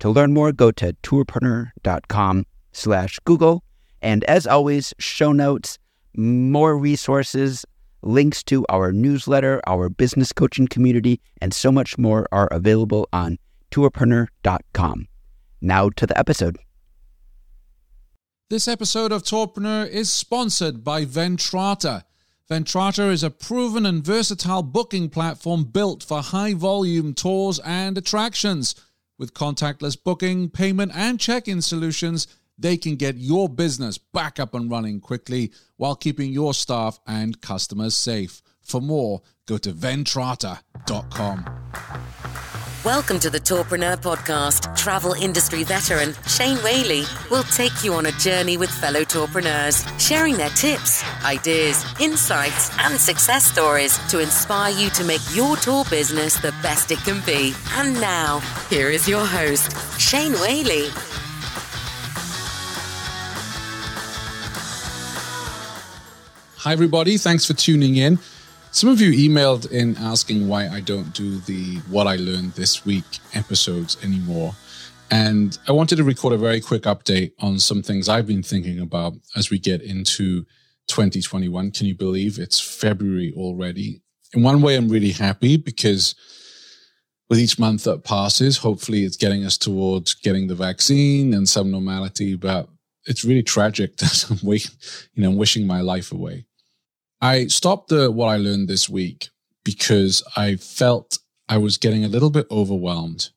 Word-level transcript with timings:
To 0.00 0.10
learn 0.10 0.34
more, 0.34 0.52
go 0.52 0.70
to 0.72 0.92
tourpreneur.com 1.02 2.44
slash 2.72 3.18
Google. 3.24 3.64
And 4.02 4.24
as 4.24 4.46
always, 4.46 4.94
show 4.98 5.32
notes, 5.32 5.78
more 6.16 6.76
resources, 6.78 7.64
links 8.02 8.42
to 8.44 8.64
our 8.68 8.92
newsletter, 8.92 9.60
our 9.66 9.88
business 9.88 10.32
coaching 10.32 10.68
community, 10.68 11.20
and 11.40 11.52
so 11.52 11.72
much 11.72 11.98
more 11.98 12.26
are 12.30 12.48
available 12.48 13.08
on 13.12 13.38
tourpreneur.com. 13.70 15.08
Now 15.60 15.88
to 15.90 16.06
the 16.06 16.18
episode. 16.18 16.56
This 18.48 18.68
episode 18.68 19.10
of 19.10 19.24
Tourpreneur 19.24 19.88
is 19.88 20.12
sponsored 20.12 20.84
by 20.84 21.04
Ventrata. 21.04 22.04
Ventrata 22.48 23.10
is 23.10 23.24
a 23.24 23.30
proven 23.30 23.84
and 23.84 24.04
versatile 24.04 24.62
booking 24.62 25.08
platform 25.08 25.64
built 25.64 26.04
for 26.04 26.22
high 26.22 26.54
volume 26.54 27.12
tours 27.12 27.58
and 27.64 27.98
attractions. 27.98 28.76
With 29.18 29.34
contactless 29.34 29.96
booking, 30.02 30.50
payment, 30.50 30.92
and 30.94 31.18
check 31.18 31.48
in 31.48 31.62
solutions, 31.62 32.26
they 32.58 32.76
can 32.76 32.96
get 32.96 33.16
your 33.16 33.48
business 33.48 33.98
back 33.98 34.38
up 34.38 34.54
and 34.54 34.70
running 34.70 35.00
quickly 35.00 35.52
while 35.76 35.94
keeping 35.94 36.32
your 36.32 36.54
staff 36.54 37.00
and 37.06 37.40
customers 37.40 37.96
safe. 37.96 38.42
For 38.62 38.80
more, 38.80 39.22
go 39.46 39.58
to 39.58 39.72
ventrata.com. 39.72 41.65
Welcome 42.86 43.18
to 43.18 43.30
the 43.30 43.40
Tourpreneur 43.40 43.96
Podcast. 43.96 44.76
Travel 44.76 45.12
industry 45.14 45.64
veteran 45.64 46.14
Shane 46.28 46.56
Whaley 46.58 47.02
will 47.32 47.42
take 47.42 47.82
you 47.82 47.92
on 47.94 48.06
a 48.06 48.12
journey 48.12 48.56
with 48.56 48.70
fellow 48.70 49.00
tourpreneurs, 49.00 49.82
sharing 49.98 50.36
their 50.36 50.50
tips, 50.50 51.02
ideas, 51.24 51.84
insights, 51.98 52.70
and 52.78 52.94
success 52.94 53.44
stories 53.44 53.98
to 54.06 54.20
inspire 54.20 54.72
you 54.72 54.88
to 54.90 55.02
make 55.02 55.20
your 55.34 55.56
tour 55.56 55.84
business 55.90 56.38
the 56.38 56.54
best 56.62 56.92
it 56.92 56.98
can 56.98 57.20
be. 57.26 57.54
And 57.72 58.00
now, 58.00 58.38
here 58.70 58.88
is 58.88 59.08
your 59.08 59.26
host, 59.26 59.76
Shane 60.00 60.34
Whaley. 60.34 60.86
Hi, 66.58 66.70
everybody. 66.70 67.18
Thanks 67.18 67.44
for 67.44 67.54
tuning 67.54 67.96
in. 67.96 68.20
Some 68.76 68.90
of 68.90 69.00
you 69.00 69.10
emailed 69.12 69.72
in 69.72 69.96
asking 69.96 70.48
why 70.48 70.68
I 70.68 70.80
don't 70.80 71.14
do 71.14 71.38
the 71.38 71.76
What 71.88 72.06
I 72.06 72.16
Learned 72.16 72.52
This 72.52 72.84
Week 72.84 73.06
episodes 73.32 73.96
anymore. 74.04 74.54
And 75.10 75.56
I 75.66 75.72
wanted 75.72 75.96
to 75.96 76.04
record 76.04 76.34
a 76.34 76.36
very 76.36 76.60
quick 76.60 76.82
update 76.82 77.32
on 77.40 77.58
some 77.58 77.82
things 77.82 78.06
I've 78.06 78.26
been 78.26 78.42
thinking 78.42 78.78
about 78.78 79.14
as 79.34 79.48
we 79.48 79.58
get 79.58 79.80
into 79.80 80.42
2021. 80.88 81.70
Can 81.70 81.86
you 81.86 81.94
believe 81.94 82.38
it's 82.38 82.60
February 82.60 83.32
already? 83.34 84.02
In 84.34 84.42
one 84.42 84.60
way, 84.60 84.76
I'm 84.76 84.90
really 84.90 85.12
happy 85.12 85.56
because 85.56 86.14
with 87.30 87.38
each 87.38 87.58
month 87.58 87.84
that 87.84 88.04
passes, 88.04 88.58
hopefully 88.58 89.04
it's 89.04 89.16
getting 89.16 89.42
us 89.46 89.56
towards 89.56 90.12
getting 90.12 90.48
the 90.48 90.54
vaccine 90.54 91.32
and 91.32 91.48
some 91.48 91.70
normality. 91.70 92.34
But 92.36 92.68
it's 93.06 93.24
really 93.24 93.42
tragic 93.42 93.96
that 93.96 94.26
I'm 94.30 94.46
you 94.46 95.22
know, 95.22 95.30
wishing 95.30 95.66
my 95.66 95.80
life 95.80 96.12
away. 96.12 96.44
I 97.20 97.46
stopped 97.46 97.88
the 97.88 98.10
what 98.10 98.28
I 98.28 98.36
learned 98.36 98.68
this 98.68 98.88
week 98.88 99.30
because 99.64 100.22
I 100.36 100.56
felt 100.56 101.18
I 101.48 101.58
was 101.58 101.78
getting 101.78 102.04
a 102.04 102.08
little 102.08 102.30
bit 102.30 102.46
overwhelmed. 102.50 103.30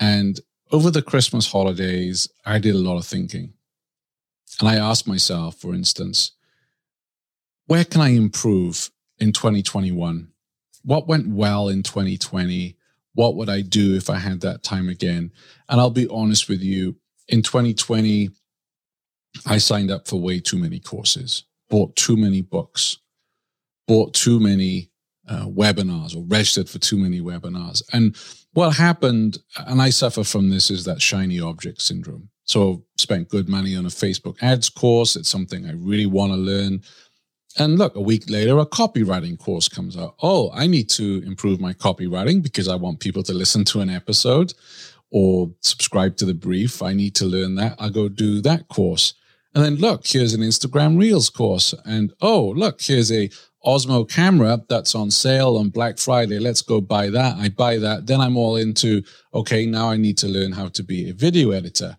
And 0.00 0.40
over 0.72 0.90
the 0.90 1.02
Christmas 1.02 1.50
holidays, 1.50 2.28
I 2.44 2.58
did 2.58 2.74
a 2.74 2.78
lot 2.78 2.98
of 2.98 3.06
thinking. 3.06 3.54
And 4.60 4.68
I 4.68 4.76
asked 4.76 5.06
myself, 5.06 5.56
for 5.56 5.74
instance, 5.74 6.32
where 7.66 7.84
can 7.84 8.00
I 8.00 8.10
improve 8.10 8.90
in 9.18 9.32
2021? 9.32 10.28
What 10.82 11.08
went 11.08 11.28
well 11.28 11.68
in 11.68 11.82
2020? 11.82 12.76
What 13.14 13.36
would 13.36 13.48
I 13.48 13.60
do 13.60 13.94
if 13.94 14.10
I 14.10 14.16
had 14.16 14.40
that 14.40 14.62
time 14.62 14.88
again? 14.88 15.32
And 15.68 15.80
I'll 15.80 15.90
be 15.90 16.08
honest 16.08 16.48
with 16.48 16.62
you, 16.62 16.96
in 17.28 17.42
2020, 17.42 18.30
I 19.46 19.58
signed 19.58 19.90
up 19.90 20.06
for 20.06 20.20
way 20.20 20.40
too 20.40 20.58
many 20.58 20.78
courses, 20.78 21.44
bought 21.70 21.96
too 21.96 22.16
many 22.16 22.42
books, 22.42 22.98
bought 23.86 24.14
too 24.14 24.40
many 24.40 24.90
uh, 25.28 25.46
webinars 25.46 26.16
or 26.16 26.24
registered 26.26 26.68
for 26.68 26.78
too 26.78 26.98
many 26.98 27.20
webinars. 27.20 27.82
And 27.92 28.16
what 28.52 28.76
happened, 28.76 29.38
and 29.56 29.80
I 29.80 29.90
suffer 29.90 30.24
from 30.24 30.50
this, 30.50 30.70
is 30.70 30.84
that 30.84 31.02
shiny 31.02 31.40
object 31.40 31.80
syndrome. 31.80 32.28
So 32.44 32.84
spent 32.98 33.30
good 33.30 33.48
money 33.48 33.74
on 33.74 33.86
a 33.86 33.90
Facebook 33.90 34.36
ads 34.42 34.68
course. 34.68 35.16
It's 35.16 35.28
something 35.28 35.66
I 35.66 35.72
really 35.72 36.06
want 36.06 36.32
to 36.32 36.36
learn. 36.36 36.82
And 37.56 37.78
look, 37.78 37.94
a 37.96 38.00
week 38.00 38.28
later, 38.28 38.58
a 38.58 38.66
copywriting 38.66 39.38
course 39.38 39.68
comes 39.68 39.96
out. 39.96 40.16
Oh, 40.22 40.50
I 40.52 40.66
need 40.66 40.90
to 40.90 41.22
improve 41.24 41.60
my 41.60 41.72
copywriting 41.72 42.42
because 42.42 42.68
I 42.68 42.74
want 42.74 43.00
people 43.00 43.22
to 43.22 43.32
listen 43.32 43.64
to 43.66 43.80
an 43.80 43.90
episode 43.90 44.52
or 45.10 45.52
subscribe 45.60 46.16
to 46.16 46.24
the 46.24 46.34
brief. 46.34 46.82
I 46.82 46.92
need 46.92 47.14
to 47.16 47.24
learn 47.24 47.54
that. 47.54 47.76
I'll 47.78 47.90
go 47.90 48.08
do 48.08 48.40
that 48.42 48.68
course. 48.68 49.14
And 49.54 49.64
then 49.64 49.76
look, 49.76 50.04
here's 50.06 50.34
an 50.34 50.40
Instagram 50.40 50.98
Reels 50.98 51.30
course. 51.30 51.74
And 51.84 52.12
oh, 52.20 52.52
look, 52.56 52.82
here's 52.82 53.12
a 53.12 53.30
Osmo 53.64 54.08
camera 54.08 54.62
that's 54.68 54.94
on 54.94 55.10
sale 55.10 55.56
on 55.56 55.70
Black 55.70 55.98
Friday. 55.98 56.38
Let's 56.38 56.62
go 56.62 56.80
buy 56.80 57.10
that. 57.10 57.36
I 57.38 57.48
buy 57.48 57.78
that. 57.78 58.06
Then 58.06 58.20
I'm 58.20 58.36
all 58.36 58.56
into, 58.56 59.02
okay, 59.32 59.66
now 59.66 59.90
I 59.90 59.96
need 59.96 60.18
to 60.18 60.28
learn 60.28 60.52
how 60.52 60.68
to 60.68 60.82
be 60.82 61.08
a 61.08 61.14
video 61.14 61.50
editor. 61.50 61.96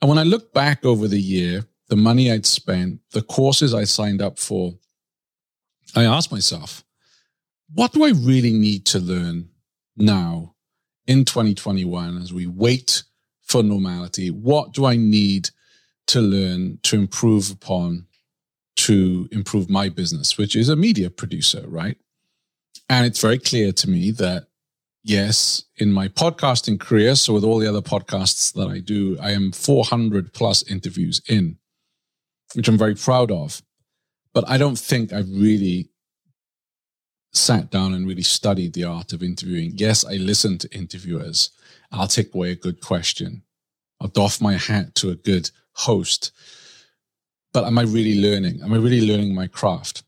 And 0.00 0.08
when 0.08 0.18
I 0.18 0.22
look 0.22 0.52
back 0.54 0.84
over 0.84 1.08
the 1.08 1.20
year, 1.20 1.64
the 1.88 1.96
money 1.96 2.30
I'd 2.30 2.46
spent, 2.46 3.00
the 3.12 3.22
courses 3.22 3.74
I 3.74 3.84
signed 3.84 4.22
up 4.22 4.38
for, 4.38 4.74
I 5.94 6.04
asked 6.04 6.32
myself, 6.32 6.84
what 7.74 7.92
do 7.92 8.04
I 8.04 8.10
really 8.10 8.52
need 8.52 8.86
to 8.86 8.98
learn 8.98 9.50
now 9.96 10.54
in 11.06 11.24
2021 11.24 12.18
as 12.18 12.32
we 12.32 12.46
wait 12.46 13.02
for 13.42 13.62
normality? 13.62 14.30
What 14.30 14.72
do 14.72 14.86
I 14.86 14.96
need 14.96 15.50
to 16.08 16.20
learn 16.20 16.78
to 16.84 16.96
improve 16.96 17.50
upon 17.50 18.06
to 18.88 19.28
improve 19.30 19.68
my 19.68 19.90
business, 19.90 20.38
which 20.38 20.56
is 20.56 20.70
a 20.70 20.74
media 20.74 21.10
producer, 21.10 21.62
right? 21.68 21.98
And 22.88 23.04
it's 23.04 23.20
very 23.20 23.38
clear 23.38 23.70
to 23.70 23.90
me 23.90 24.10
that, 24.12 24.46
yes, 25.04 25.64
in 25.76 25.92
my 25.92 26.08
podcasting 26.08 26.80
career, 26.80 27.14
so 27.14 27.34
with 27.34 27.44
all 27.44 27.58
the 27.58 27.68
other 27.68 27.82
podcasts 27.82 28.50
that 28.54 28.66
I 28.66 28.78
do, 28.78 29.18
I 29.20 29.32
am 29.32 29.52
400 29.52 30.32
plus 30.32 30.62
interviews 30.62 31.20
in, 31.28 31.58
which 32.54 32.66
I'm 32.66 32.78
very 32.78 32.94
proud 32.94 33.30
of. 33.30 33.60
But 34.32 34.48
I 34.48 34.56
don't 34.56 34.78
think 34.78 35.12
I've 35.12 35.28
really 35.28 35.90
sat 37.34 37.70
down 37.70 37.92
and 37.92 38.08
really 38.08 38.22
studied 38.22 38.72
the 38.72 38.84
art 38.84 39.12
of 39.12 39.22
interviewing. 39.22 39.72
Yes, 39.74 40.02
I 40.02 40.14
listen 40.14 40.56
to 40.58 40.74
interviewers. 40.74 41.50
I'll 41.92 42.08
take 42.08 42.34
away 42.34 42.52
a 42.52 42.56
good 42.56 42.80
question. 42.80 43.42
I'll 44.00 44.08
doff 44.08 44.40
my 44.40 44.54
hat 44.54 44.94
to 44.94 45.10
a 45.10 45.14
good 45.14 45.50
host 45.74 46.32
but 47.52 47.64
am 47.64 47.78
I 47.78 47.82
really 47.82 48.20
learning? 48.20 48.60
Am 48.62 48.72
I 48.72 48.76
really 48.76 49.06
learning 49.06 49.34
my 49.34 49.46
craft? 49.46 50.02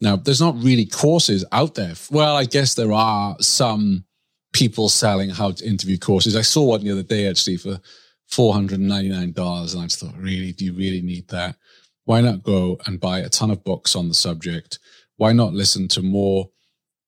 Now, 0.00 0.16
there's 0.16 0.40
not 0.40 0.62
really 0.62 0.86
courses 0.86 1.44
out 1.52 1.74
there. 1.74 1.94
Well, 2.10 2.36
I 2.36 2.44
guess 2.44 2.74
there 2.74 2.92
are 2.92 3.36
some 3.40 4.04
people 4.52 4.88
selling 4.88 5.30
how 5.30 5.50
to 5.50 5.66
interview 5.66 5.98
courses. 5.98 6.36
I 6.36 6.42
saw 6.42 6.64
one 6.64 6.84
the 6.84 6.92
other 6.92 7.02
day 7.02 7.28
actually 7.28 7.56
for 7.56 7.80
$499. 8.30 9.74
And 9.74 9.82
I 9.82 9.84
just 9.84 10.00
thought, 10.00 10.16
really, 10.16 10.52
do 10.52 10.64
you 10.64 10.72
really 10.72 11.02
need 11.02 11.28
that? 11.28 11.56
Why 12.04 12.20
not 12.20 12.42
go 12.42 12.78
and 12.86 13.00
buy 13.00 13.20
a 13.20 13.28
ton 13.28 13.50
of 13.50 13.64
books 13.64 13.94
on 13.96 14.08
the 14.08 14.14
subject? 14.14 14.78
Why 15.16 15.32
not 15.32 15.52
listen 15.52 15.88
to 15.88 16.02
more 16.02 16.50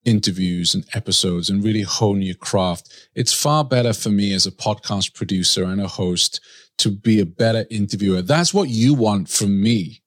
interviews 0.03 0.73
and 0.73 0.85
episodes 0.93 1.49
and 1.49 1.63
really 1.63 1.81
hone 1.81 2.21
your 2.21 2.35
craft? 2.35 3.09
It's 3.15 3.33
far 3.33 3.63
better 3.63 3.93
for 3.93 4.09
me 4.09 4.33
as 4.33 4.45
a 4.45 4.51
podcast 4.51 5.13
producer 5.15 5.63
and 5.63 5.81
a 5.81 5.87
host 5.87 6.41
to 6.81 6.91
be 6.91 7.19
a 7.19 7.25
better 7.25 7.65
interviewer. 7.69 8.21
That's 8.21 8.53
what 8.53 8.69
you 8.69 8.93
want 8.93 9.29
from 9.29 9.61
me. 9.61 10.01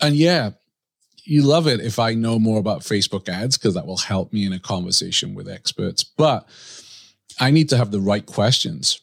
And 0.00 0.14
yeah, 0.16 0.50
you 1.24 1.42
love 1.42 1.66
it 1.66 1.80
if 1.80 1.98
I 1.98 2.14
know 2.14 2.38
more 2.38 2.58
about 2.58 2.80
Facebook 2.80 3.28
ads 3.28 3.56
because 3.56 3.74
that 3.74 3.86
will 3.86 3.98
help 3.98 4.32
me 4.32 4.44
in 4.44 4.52
a 4.52 4.58
conversation 4.58 5.34
with 5.34 5.48
experts. 5.48 6.02
But 6.02 6.48
I 7.38 7.50
need 7.50 7.68
to 7.70 7.76
have 7.76 7.90
the 7.90 8.00
right 8.00 8.26
questions. 8.26 9.00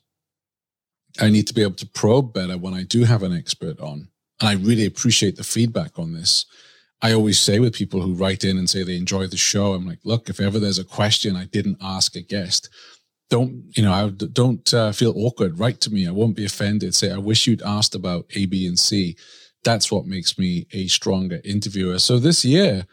I 1.19 1.30
need 1.30 1.48
to 1.48 1.54
be 1.54 1.62
able 1.62 1.75
to 1.75 1.88
probe 1.88 2.33
better 2.33 2.57
when 2.57 2.74
I 2.74 2.83
do 2.83 3.04
have 3.04 3.24
an 3.24 3.36
expert 3.36 3.80
on. 3.80 4.10
And 4.39 4.50
I 4.50 4.54
really 4.54 4.86
appreciate 4.86 5.36
the 5.36 5.44
feedback 5.44 5.98
on 5.98 6.13
this. 6.13 6.45
I 7.01 7.13
always 7.13 7.39
say 7.39 7.60
with 7.60 7.74
people 7.74 8.01
who 8.01 8.13
write 8.13 8.44
in 8.44 8.57
and 8.57 8.69
say 8.69 8.83
they 8.83 8.98
enjoy 8.98 9.27
the 9.27 9.38
show, 9.38 9.74
I'm 9.74 9.88
like, 9.88 10.00
look, 10.04 10.30
if 10.30 10.39
ever 10.39 10.60
there's 10.60 10.80
a 10.80 10.83
question 10.83 11.36
I 11.36 11.45
didn't 11.45 11.77
ask 11.81 12.15
a 12.15 12.22
guest, 12.22 12.69
don't 13.30 13.66
you 13.78 13.84
know 13.84 13.94
I 13.94 14.10
don't 14.10 14.74
uh, 14.74 14.92
feel 14.92 15.14
awkward. 15.16 15.60
Write 15.60 15.81
to 15.81 15.92
me. 15.92 16.08
I 16.08 16.12
won't 16.12 16.36
be 16.36 16.46
offended. 16.46 16.96
Say 16.96 17.12
I 17.12 17.18
wish 17.18 17.48
you'd 17.48 17.62
asked 17.62 17.96
about 17.96 18.26
A, 18.36 18.46
B, 18.46 18.68
and 18.68 18.80
C. 18.80 19.16
That's 19.64 19.92
what 19.92 20.06
makes 20.06 20.38
me 20.38 20.68
a 20.72 20.88
stronger 20.88 21.42
interviewer. 21.44 22.00
So 22.00 22.18
this 22.18 22.46
year, 22.46 22.86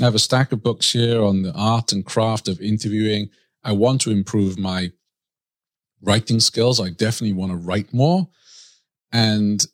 I 0.00 0.04
have 0.04 0.14
a 0.14 0.20
stack 0.20 0.52
of 0.52 0.62
books 0.62 0.92
here 0.92 1.22
on 1.22 1.42
the 1.42 1.52
art 1.54 1.92
and 1.92 2.06
craft 2.06 2.48
of 2.48 2.60
interviewing. 2.60 3.28
I 3.64 3.72
want 3.72 4.00
to 4.02 4.10
improve 4.10 4.58
my 4.58 4.92
writing 6.00 6.40
skills. 6.40 6.80
I 6.80 6.90
definitely 6.90 7.34
want 7.34 7.52
to 7.52 7.58
write 7.58 7.92
more. 7.92 8.28
And 9.12 9.64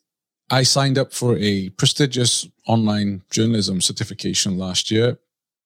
I 0.51 0.63
signed 0.63 0.99
up 0.99 1.13
for 1.13 1.37
a 1.39 1.69
prestigious 1.71 2.47
online 2.67 3.23
journalism 3.31 3.81
certification 3.81 4.59
last 4.59 4.91
year. 4.91 5.19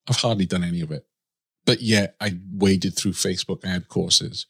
I've 0.09 0.17
hardly 0.17 0.47
done 0.47 0.65
any 0.65 0.81
of 0.81 0.91
it, 0.91 1.07
but 1.65 1.81
yet 1.81 2.17
I 2.21 2.39
waded 2.53 2.97
through 2.97 3.13
Facebook 3.13 3.65
ad 3.65 3.89
courses, 3.89 4.47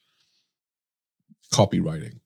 copywriting. 1.53 2.21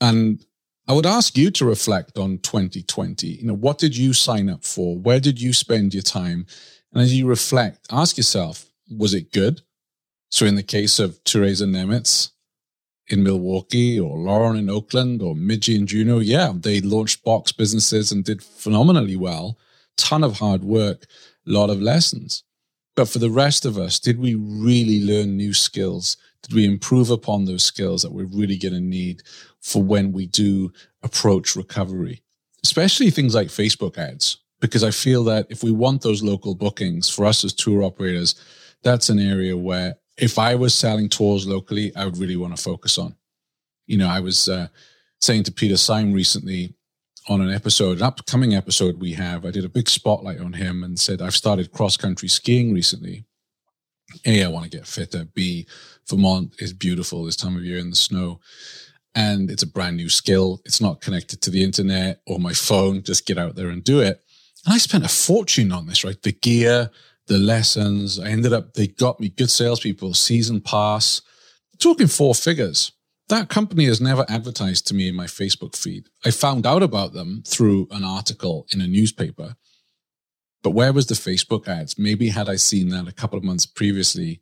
And 0.00 0.44
I 0.88 0.92
would 0.92 1.06
ask 1.06 1.36
you 1.36 1.50
to 1.52 1.64
reflect 1.64 2.18
on 2.18 2.38
2020. 2.38 3.26
You 3.26 3.46
know, 3.46 3.54
what 3.54 3.78
did 3.78 3.96
you 3.96 4.12
sign 4.12 4.48
up 4.48 4.64
for? 4.64 4.96
Where 4.96 5.20
did 5.20 5.40
you 5.40 5.52
spend 5.52 5.94
your 5.94 6.02
time? 6.02 6.46
And 6.92 7.02
as 7.02 7.14
you 7.14 7.26
reflect, 7.26 7.86
ask 7.92 8.16
yourself, 8.16 8.66
was 8.90 9.14
it 9.14 9.32
good? 9.32 9.62
So 10.30 10.46
in 10.46 10.54
the 10.54 10.62
case 10.62 10.98
of 10.98 11.22
Teresa 11.24 11.64
Nemitz 11.66 12.30
in 13.08 13.22
Milwaukee 13.22 14.00
or 14.00 14.16
Lauren 14.16 14.56
in 14.56 14.70
Oakland 14.70 15.22
or 15.22 15.34
Midgie 15.34 15.76
and 15.76 15.86
Juno, 15.86 16.18
yeah, 16.18 16.52
they 16.54 16.80
launched 16.80 17.24
box 17.24 17.52
businesses 17.52 18.10
and 18.10 18.24
did 18.24 18.42
phenomenally 18.42 19.16
well. 19.16 19.58
Ton 19.96 20.24
of 20.24 20.38
hard 20.38 20.64
work, 20.64 21.06
a 21.46 21.50
lot 21.50 21.70
of 21.70 21.82
lessons. 21.82 22.42
But 22.96 23.08
for 23.08 23.18
the 23.18 23.30
rest 23.30 23.64
of 23.64 23.78
us, 23.78 23.98
did 23.98 24.18
we 24.18 24.34
really 24.34 25.00
learn 25.04 25.36
new 25.36 25.54
skills? 25.54 26.16
Did 26.42 26.54
we 26.54 26.64
improve 26.64 27.10
upon 27.10 27.44
those 27.44 27.64
skills 27.64 28.02
that 28.02 28.12
we're 28.12 28.26
really 28.26 28.56
going 28.56 28.74
to 28.74 28.80
need 28.80 29.22
for 29.60 29.82
when 29.82 30.12
we 30.12 30.26
do 30.26 30.72
approach 31.02 31.56
recovery? 31.56 32.22
Especially 32.64 33.10
things 33.10 33.34
like 33.34 33.48
Facebook 33.48 33.96
ads, 33.96 34.38
because 34.60 34.84
I 34.84 34.90
feel 34.90 35.24
that 35.24 35.46
if 35.50 35.62
we 35.62 35.70
want 35.70 36.02
those 36.02 36.22
local 36.22 36.54
bookings 36.54 37.08
for 37.08 37.24
us 37.24 37.44
as 37.44 37.52
tour 37.52 37.82
operators, 37.82 38.34
that's 38.82 39.08
an 39.08 39.18
area 39.18 39.56
where 39.56 39.96
if 40.16 40.38
I 40.38 40.54
was 40.54 40.74
selling 40.74 41.08
tours 41.08 41.46
locally, 41.46 41.94
I 41.96 42.04
would 42.04 42.18
really 42.18 42.36
want 42.36 42.56
to 42.56 42.62
focus 42.62 42.98
on. 42.98 43.16
You 43.86 43.98
know, 43.98 44.08
I 44.08 44.20
was 44.20 44.48
uh, 44.48 44.68
saying 45.20 45.44
to 45.44 45.52
Peter 45.52 45.76
Syme 45.76 46.12
recently 46.12 46.74
on 47.30 47.40
an 47.40 47.54
episode, 47.54 47.98
an 47.98 48.02
upcoming 48.02 48.56
episode 48.56 49.00
we 49.00 49.12
have, 49.12 49.46
I 49.46 49.52
did 49.52 49.64
a 49.64 49.68
big 49.68 49.88
spotlight 49.88 50.40
on 50.40 50.54
him 50.54 50.82
and 50.82 50.98
said, 50.98 51.22
I've 51.22 51.36
started 51.36 51.70
cross 51.70 51.96
country 51.96 52.28
skiing 52.28 52.74
recently. 52.74 53.24
A, 54.26 54.42
I 54.42 54.48
want 54.48 54.64
to 54.64 54.76
get 54.76 54.84
fitter. 54.84 55.26
B, 55.32 55.68
Vermont 56.08 56.56
is 56.58 56.72
beautiful 56.72 57.24
this 57.24 57.36
time 57.36 57.54
of 57.54 57.62
year 57.62 57.78
in 57.78 57.90
the 57.90 57.96
snow. 57.96 58.40
And 59.14 59.48
it's 59.48 59.62
a 59.62 59.68
brand 59.68 59.96
new 59.96 60.08
skill. 60.08 60.60
It's 60.64 60.80
not 60.80 61.00
connected 61.00 61.40
to 61.42 61.50
the 61.50 61.62
internet 61.62 62.20
or 62.26 62.40
my 62.40 62.52
phone. 62.52 63.04
Just 63.04 63.26
get 63.26 63.38
out 63.38 63.54
there 63.54 63.68
and 63.68 63.84
do 63.84 64.00
it. 64.00 64.20
And 64.66 64.74
I 64.74 64.78
spent 64.78 65.04
a 65.04 65.08
fortune 65.08 65.70
on 65.70 65.86
this, 65.86 66.02
right? 66.02 66.20
The 66.20 66.32
gear, 66.32 66.90
the 67.28 67.38
lessons. 67.38 68.18
I 68.18 68.26
ended 68.26 68.52
up, 68.52 68.74
they 68.74 68.88
got 68.88 69.20
me 69.20 69.28
good 69.28 69.50
salespeople, 69.50 70.14
season 70.14 70.60
pass, 70.60 71.22
talking 71.78 72.08
four 72.08 72.34
figures. 72.34 72.90
That 73.30 73.48
company 73.48 73.84
has 73.84 74.00
never 74.00 74.26
advertised 74.28 74.88
to 74.88 74.94
me 74.94 75.06
in 75.06 75.14
my 75.14 75.26
Facebook 75.26 75.76
feed. 75.76 76.08
I 76.24 76.32
found 76.32 76.66
out 76.66 76.82
about 76.82 77.12
them 77.12 77.44
through 77.46 77.86
an 77.92 78.02
article 78.02 78.66
in 78.72 78.80
a 78.80 78.88
newspaper. 78.88 79.54
But 80.64 80.70
where 80.70 80.92
was 80.92 81.06
the 81.06 81.14
Facebook 81.14 81.68
ads? 81.68 81.96
Maybe 81.96 82.30
had 82.30 82.48
I 82.48 82.56
seen 82.56 82.88
that 82.88 83.06
a 83.06 83.12
couple 83.12 83.38
of 83.38 83.44
months 83.44 83.66
previously, 83.66 84.40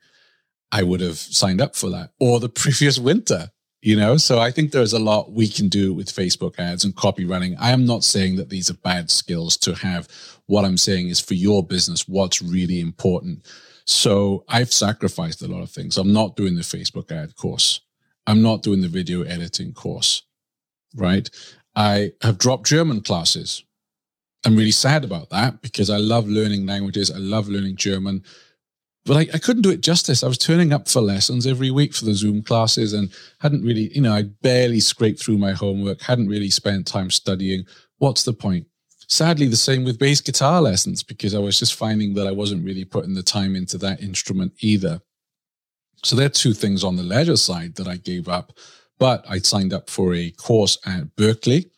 I 0.72 0.84
would 0.84 1.02
have 1.02 1.18
signed 1.18 1.60
up 1.60 1.76
for 1.76 1.90
that. 1.90 2.12
Or 2.18 2.40
the 2.40 2.48
previous 2.64 2.98
winter 2.98 3.50
you 3.80 3.94
know? 3.94 4.16
So 4.16 4.40
i 4.40 4.50
think 4.50 4.72
there's 4.72 4.92
a 4.92 4.98
lot 4.98 5.32
we 5.32 5.46
can 5.46 5.68
do 5.68 5.94
with 5.94 6.08
facebook 6.08 6.58
ads 6.58 6.84
and 6.84 6.96
copywriting. 6.96 7.54
I 7.60 7.70
am 7.70 7.86
not 7.86 8.02
saying 8.02 8.34
that 8.36 8.50
these 8.50 8.68
are 8.68 8.74
bad 8.74 9.08
skills 9.08 9.56
to 9.58 9.74
have. 9.74 10.08
What 10.46 10.64
i'm 10.64 10.76
saying 10.76 11.08
is 11.08 11.20
for 11.20 11.34
your 11.34 11.64
business 11.64 12.08
what's 12.08 12.42
really 12.42 12.80
important. 12.80 13.46
So 13.84 14.44
i've 14.48 14.72
sacrificed 14.72 15.42
a 15.42 15.48
lot 15.48 15.62
of 15.62 15.70
things. 15.70 15.96
I'm 15.96 16.12
not 16.12 16.34
doing 16.34 16.56
the 16.56 16.62
facebook 16.62 17.12
ad 17.12 17.36
course 17.36 17.80
i'm 18.28 18.42
not 18.42 18.62
doing 18.62 18.80
the 18.80 18.88
video 18.88 19.22
editing 19.22 19.72
course 19.72 20.22
right 20.94 21.28
i 21.74 22.12
have 22.22 22.38
dropped 22.38 22.66
german 22.66 23.00
classes 23.00 23.64
i'm 24.46 24.56
really 24.56 24.70
sad 24.70 25.04
about 25.04 25.30
that 25.30 25.60
because 25.62 25.90
i 25.90 25.96
love 25.96 26.28
learning 26.28 26.64
languages 26.64 27.10
i 27.10 27.18
love 27.18 27.48
learning 27.48 27.74
german 27.74 28.22
but 29.08 29.16
I, 29.16 29.20
I 29.32 29.38
couldn't 29.38 29.62
do 29.62 29.70
it 29.70 29.80
justice. 29.80 30.22
I 30.22 30.28
was 30.28 30.36
turning 30.36 30.70
up 30.70 30.86
for 30.86 31.00
lessons 31.00 31.46
every 31.46 31.70
week 31.70 31.94
for 31.94 32.04
the 32.04 32.12
Zoom 32.12 32.42
classes 32.42 32.92
and 32.92 33.10
hadn't 33.40 33.64
really, 33.64 33.90
you 33.94 34.02
know, 34.02 34.12
I 34.12 34.24
barely 34.42 34.80
scraped 34.80 35.22
through 35.22 35.38
my 35.38 35.52
homework, 35.52 36.02
hadn't 36.02 36.28
really 36.28 36.50
spent 36.50 36.86
time 36.86 37.10
studying. 37.10 37.64
What's 37.96 38.24
the 38.24 38.34
point? 38.34 38.66
Sadly, 39.08 39.46
the 39.46 39.56
same 39.56 39.84
with 39.84 39.98
bass 39.98 40.20
guitar 40.20 40.60
lessons 40.60 41.02
because 41.02 41.34
I 41.34 41.38
was 41.38 41.58
just 41.58 41.74
finding 41.74 42.12
that 42.14 42.26
I 42.26 42.32
wasn't 42.32 42.66
really 42.66 42.84
putting 42.84 43.14
the 43.14 43.22
time 43.22 43.56
into 43.56 43.78
that 43.78 44.02
instrument 44.02 44.52
either. 44.60 45.00
So 46.04 46.14
there 46.16 46.26
are 46.26 46.30
two 46.30 46.52
things 46.52 46.84
on 46.84 46.96
the 46.96 47.02
leisure 47.02 47.36
side 47.36 47.74
that 47.76 47.88
I 47.88 47.96
gave 47.96 48.28
up, 48.28 48.52
but 48.98 49.24
I 49.28 49.38
signed 49.38 49.72
up 49.72 49.90
for 49.90 50.14
a 50.14 50.30
course 50.30 50.78
at 50.86 51.16
Berkeley, 51.16 51.70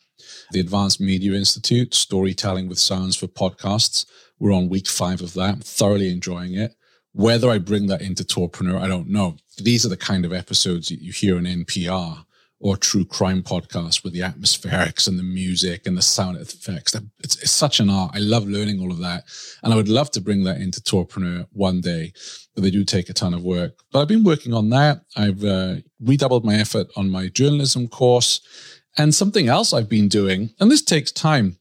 the 0.53 0.61
Advanced 0.61 1.01
Media 1.01 1.33
Institute, 1.33 1.95
storytelling 1.95 2.69
with 2.69 2.79
sounds 2.79 3.17
for 3.17 3.27
podcasts. 3.27 4.05
We're 4.39 4.53
on 4.53 4.69
week 4.69 4.89
five 4.89 5.21
of 5.21 5.35
that. 5.35 5.63
Thoroughly 5.65 6.11
enjoying 6.11 6.55
it. 6.55 6.75
Whether 7.13 7.51
I 7.51 7.59
bring 7.59 7.87
that 7.87 8.03
into 8.03 8.25
Tourpreneur, 8.25 8.81
I 8.81 8.87
don't 8.87 9.09
know. 9.09 9.37
These 9.59 9.85
are 9.85 9.91
the 9.91 9.97
kind 9.97 10.25
of 10.25 10.33
episodes 10.33 10.89
that 10.89 11.03
you 11.03 11.13
hear 11.13 11.37
on 11.37 11.45
NPR 11.45 12.25
or 12.61 12.77
true 12.77 13.07
crime 13.07 13.43
podcasts 13.43 14.05
with 14.05 14.13
the 14.13 14.21
atmospherics 14.21 15.09
and 15.09 15.19
the 15.19 15.23
music 15.23 15.87
and 15.87 15.97
the 15.97 16.03
sound 16.03 16.37
effects. 16.37 16.95
It's, 17.21 17.37
it's, 17.43 17.51
such 17.51 17.81
an 17.81 17.89
art. 17.89 18.13
I 18.15 18.19
love 18.19 18.47
learning 18.47 18.81
all 18.81 18.93
of 18.93 18.99
that. 18.99 19.25
And 19.63 19.73
I 19.73 19.77
would 19.77 19.89
love 19.89 20.11
to 20.13 20.21
bring 20.21 20.45
that 20.45 20.61
into 20.61 20.81
Tourpreneur 20.81 21.47
one 21.53 21.81
day, 21.81 22.13
but 22.55 22.63
they 22.63 22.71
do 22.71 22.85
take 22.85 23.09
a 23.09 23.15
ton 23.15 23.33
of 23.33 23.43
work. 23.43 23.79
But 23.91 24.01
I've 24.01 24.09
been 24.09 24.25
working 24.25 24.53
on 24.53 24.69
that. 24.71 25.01
I've 25.17 25.43
uh, 25.43 25.77
redoubled 26.01 26.45
my 26.45 26.55
effort 26.55 26.89
on 26.97 27.11
my 27.11 27.29
journalism 27.29 27.89
course. 27.89 28.43
And 28.99 29.15
something 29.15 29.49
else 29.49 29.73
I've 29.73 29.89
been 29.89 30.09
doing, 30.09 30.51
and 30.61 30.71
this 30.71 30.83
takes 30.83 31.13
time, 31.13 31.59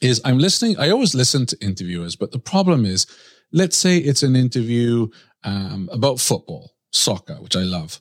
is 0.00 0.20
I'm 0.24 0.38
listening. 0.38 0.78
I 0.78 0.90
always 0.90 1.14
listen 1.14 1.46
to 1.46 1.64
interviewers, 1.64 2.14
but 2.14 2.30
the 2.30 2.38
problem 2.38 2.84
is 2.84 3.06
let's 3.52 3.76
say 3.76 3.98
it's 3.98 4.22
an 4.22 4.36
interview 4.36 5.08
um, 5.44 5.88
about 5.90 6.20
football, 6.20 6.74
soccer, 6.92 7.36
which 7.36 7.56
I 7.56 7.62
love. 7.62 8.00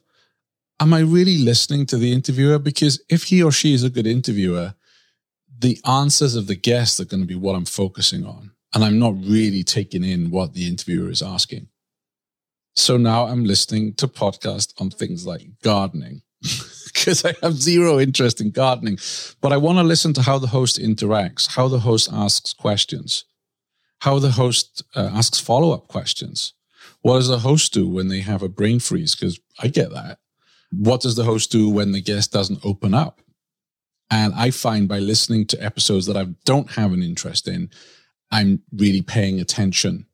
Am 0.79 0.93
I 0.93 0.99
really 0.99 1.37
listening 1.37 1.85
to 1.87 1.97
the 1.97 2.11
interviewer? 2.11 2.59
Because 2.59 3.01
if 3.09 3.25
he 3.25 3.41
or 3.41 3.51
she 3.51 3.73
is 3.73 3.83
a 3.83 3.89
good 3.89 4.07
interviewer, 4.07 4.75
the 5.57 5.79
answers 5.85 6.35
of 6.35 6.47
the 6.47 6.55
guest 6.55 6.99
are 6.99 7.05
going 7.05 7.21
to 7.21 7.27
be 7.27 7.35
what 7.35 7.55
I'm 7.55 7.65
focusing 7.65 8.25
on. 8.25 8.51
And 8.73 8.83
I'm 8.83 8.99
not 8.99 9.15
really 9.15 9.63
taking 9.63 10.03
in 10.03 10.31
what 10.31 10.53
the 10.53 10.67
interviewer 10.67 11.09
is 11.09 11.21
asking. 11.21 11.69
So 12.75 12.97
now 12.97 13.27
I'm 13.27 13.45
listening 13.45 13.93
to 13.95 14.07
podcasts 14.07 14.73
on 14.81 14.89
things 14.89 15.25
like 15.25 15.47
gardening 15.63 16.23
because 16.93 17.23
I 17.23 17.33
have 17.41 17.53
zero 17.53 17.99
interest 17.99 18.41
in 18.41 18.51
gardening, 18.51 18.99
but 19.39 19.53
I 19.53 19.57
want 19.57 19.77
to 19.77 19.83
listen 19.83 20.13
to 20.15 20.21
how 20.21 20.39
the 20.39 20.47
host 20.47 20.77
interacts, 20.77 21.55
how 21.55 21.69
the 21.69 21.79
host 21.79 22.09
asks 22.11 22.51
questions 22.51 23.23
how 24.05 24.19
the 24.19 24.31
host 24.31 24.83
uh, 24.95 25.09
asks 25.13 25.39
follow 25.39 25.71
up 25.71 25.87
questions. 25.87 26.53
What 27.01 27.15
does 27.15 27.27
the 27.27 27.39
host 27.39 27.73
do 27.73 27.87
when 27.87 28.07
they 28.07 28.19
have 28.19 28.43
a 28.43 28.49
brain 28.49 28.79
freeze? 28.79 29.15
Because 29.15 29.39
I 29.59 29.67
get 29.67 29.91
that. 29.91 30.19
What 30.77 31.01
does 31.01 31.15
the 31.15 31.23
host 31.23 31.51
do 31.51 31.69
when 31.69 31.91
the 31.91 32.01
guest 32.01 32.31
doesn't 32.31 32.65
open 32.65 32.93
up? 32.93 33.21
And 34.09 34.33
I 34.33 34.51
find 34.51 34.87
by 34.87 34.99
listening 34.99 35.47
to 35.47 35.63
episodes 35.63 36.05
that 36.05 36.17
I 36.17 36.27
don't 36.45 36.71
have 36.71 36.93
an 36.93 37.01
interest 37.01 37.47
in, 37.47 37.69
I'm 38.31 38.61
really 38.71 39.01
paying 39.01 39.39
attention 39.39 40.05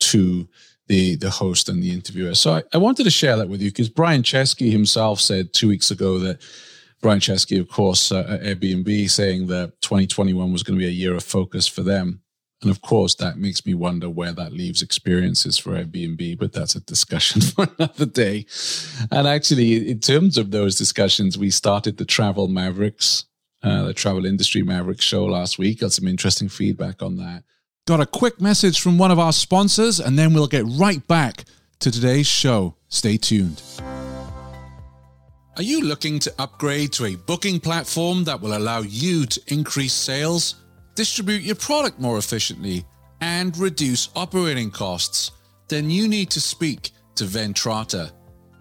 to 0.00 0.48
the 0.86 1.16
the 1.16 1.30
host 1.30 1.68
and 1.68 1.82
the 1.82 1.92
interviewer. 1.92 2.34
So 2.34 2.54
I, 2.54 2.62
I 2.72 2.78
wanted 2.78 3.04
to 3.04 3.10
share 3.10 3.36
that 3.36 3.48
with 3.48 3.62
you 3.62 3.70
because 3.70 3.88
Brian 3.88 4.22
Chesky 4.22 4.70
himself 4.70 5.20
said 5.20 5.52
two 5.52 5.68
weeks 5.68 5.90
ago 5.90 6.18
that 6.18 6.40
Brian 7.00 7.20
Chesky, 7.20 7.60
of 7.60 7.68
course, 7.68 8.10
uh, 8.10 8.26
at 8.28 8.42
Airbnb, 8.42 9.10
saying 9.10 9.46
that 9.48 9.80
2021 9.82 10.52
was 10.52 10.62
going 10.62 10.78
to 10.78 10.82
be 10.82 10.88
a 10.88 10.90
year 10.90 11.14
of 11.14 11.22
focus 11.22 11.66
for 11.66 11.82
them. 11.82 12.22
And 12.62 12.70
of 12.70 12.80
course, 12.80 13.14
that 13.16 13.36
makes 13.36 13.66
me 13.66 13.74
wonder 13.74 14.08
where 14.08 14.32
that 14.32 14.52
leaves 14.52 14.80
experiences 14.80 15.58
for 15.58 15.72
Airbnb, 15.72 16.38
but 16.38 16.52
that's 16.52 16.74
a 16.74 16.80
discussion 16.80 17.40
for 17.42 17.68
another 17.78 18.06
day. 18.06 18.46
And 19.10 19.28
actually, 19.28 19.90
in 19.90 20.00
terms 20.00 20.38
of 20.38 20.50
those 20.50 20.74
discussions, 20.76 21.36
we 21.36 21.50
started 21.50 21.98
the 21.98 22.04
Travel 22.04 22.48
Mavericks, 22.48 23.26
uh, 23.62 23.84
the 23.84 23.94
Travel 23.94 24.24
Industry 24.24 24.62
Mavericks 24.62 25.04
show 25.04 25.24
last 25.26 25.58
week. 25.58 25.80
Got 25.80 25.92
some 25.92 26.08
interesting 26.08 26.48
feedback 26.48 27.02
on 27.02 27.16
that. 27.16 27.44
Got 27.86 28.00
a 28.00 28.06
quick 28.06 28.40
message 28.40 28.80
from 28.80 28.96
one 28.96 29.10
of 29.10 29.18
our 29.18 29.32
sponsors, 29.32 30.00
and 30.00 30.18
then 30.18 30.32
we'll 30.32 30.46
get 30.46 30.64
right 30.66 31.06
back 31.06 31.44
to 31.80 31.90
today's 31.90 32.26
show. 32.26 32.76
Stay 32.88 33.18
tuned. 33.18 33.62
Are 35.56 35.62
you 35.62 35.82
looking 35.82 36.18
to 36.20 36.34
upgrade 36.38 36.92
to 36.94 37.04
a 37.04 37.14
booking 37.14 37.60
platform 37.60 38.24
that 38.24 38.40
will 38.40 38.56
allow 38.56 38.80
you 38.80 39.26
to 39.26 39.40
increase 39.48 39.92
sales? 39.92 40.56
Distribute 40.94 41.42
your 41.42 41.56
product 41.56 42.00
more 42.00 42.18
efficiently, 42.18 42.84
and 43.20 43.56
reduce 43.56 44.10
operating 44.14 44.70
costs, 44.70 45.30
then 45.68 45.90
you 45.90 46.08
need 46.08 46.30
to 46.30 46.40
speak 46.40 46.90
to 47.14 47.24
Ventrata. 47.24 48.12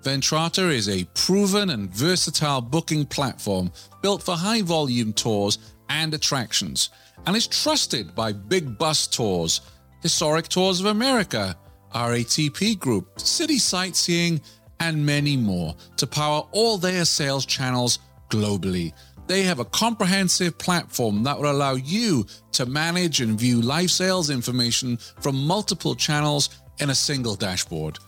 Ventrata 0.03 0.71
is 0.71 0.89
a 0.89 1.05
proven 1.15 1.69
and 1.69 1.89
versatile 1.93 2.61
booking 2.61 3.05
platform 3.05 3.71
built 4.01 4.21
for 4.21 4.35
high 4.35 4.61
volume 4.61 5.13
tours 5.13 5.57
and 5.89 6.13
attractions, 6.13 6.89
and 7.25 7.35
is 7.35 7.47
trusted 7.47 8.13
by 8.15 8.31
big 8.31 8.77
bus 8.77 9.07
tours, 9.07 9.61
Historic 10.01 10.47
Tours 10.47 10.79
of 10.79 10.87
America, 10.87 11.55
RATP 11.95 12.77
Group, 12.79 13.19
City 13.19 13.57
Sightseeing, 13.57 14.41
and 14.79 15.05
many 15.05 15.37
more 15.37 15.75
to 15.95 16.05
power 16.05 16.45
all 16.51 16.77
their 16.77 17.05
sales 17.05 17.45
channels 17.45 17.99
globally. 18.29 18.91
They 19.27 19.43
have 19.43 19.59
a 19.59 19.65
comprehensive 19.65 20.57
platform 20.57 21.23
that 21.23 21.39
will 21.39 21.51
allow 21.51 21.73
you 21.73 22.25
to 22.53 22.65
manage 22.65 23.21
and 23.21 23.39
view 23.39 23.61
live 23.61 23.91
sales 23.91 24.29
information 24.29 24.97
from 25.21 25.47
multiple 25.47 25.95
channels 25.95 26.49
in 26.79 26.89
a 26.89 26.95
single 26.95 27.35
dashboard. 27.35 27.99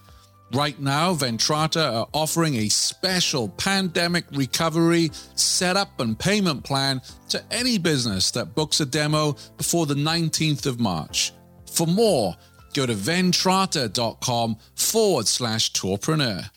Right 0.54 0.80
now, 0.80 1.14
Ventrata 1.14 1.94
are 1.94 2.08
offering 2.14 2.56
a 2.56 2.70
special 2.70 3.50
pandemic 3.50 4.26
recovery 4.32 5.10
setup 5.36 6.00
and 6.00 6.18
payment 6.18 6.64
plan 6.64 7.02
to 7.30 7.44
any 7.52 7.78
business 7.78 8.32
that 8.32 8.54
books 8.54 8.80
a 8.80 8.86
demo 8.86 9.36
before 9.58 9.86
the 9.86 9.96
19th 9.96 10.66
of 10.66 10.80
March. 10.80 11.34
For 11.72 11.88
more, 11.88 12.36
go 12.74 12.86
to 12.86 12.94
ventrata.com 12.94 14.58
forward 14.76 15.28
slash 15.28 15.72
tourpreneur. 15.72 16.50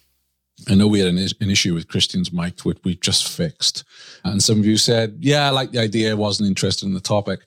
I 0.68 0.74
know 0.74 0.86
we 0.86 1.00
had 1.00 1.08
an, 1.08 1.18
an, 1.18 1.50
issue 1.50 1.74
with 1.74 1.88
Christian's 1.88 2.32
mic, 2.32 2.60
which 2.60 2.78
we've 2.84 3.00
just 3.00 3.28
fixed. 3.28 3.84
And 4.24 4.42
some 4.42 4.58
of 4.58 4.66
you 4.66 4.76
said, 4.76 5.16
yeah, 5.20 5.46
I 5.46 5.50
like 5.50 5.70
the 5.70 5.78
idea, 5.78 6.16
wasn't 6.16 6.48
interested 6.48 6.86
in 6.86 6.94
the 6.94 7.00
topic. 7.00 7.40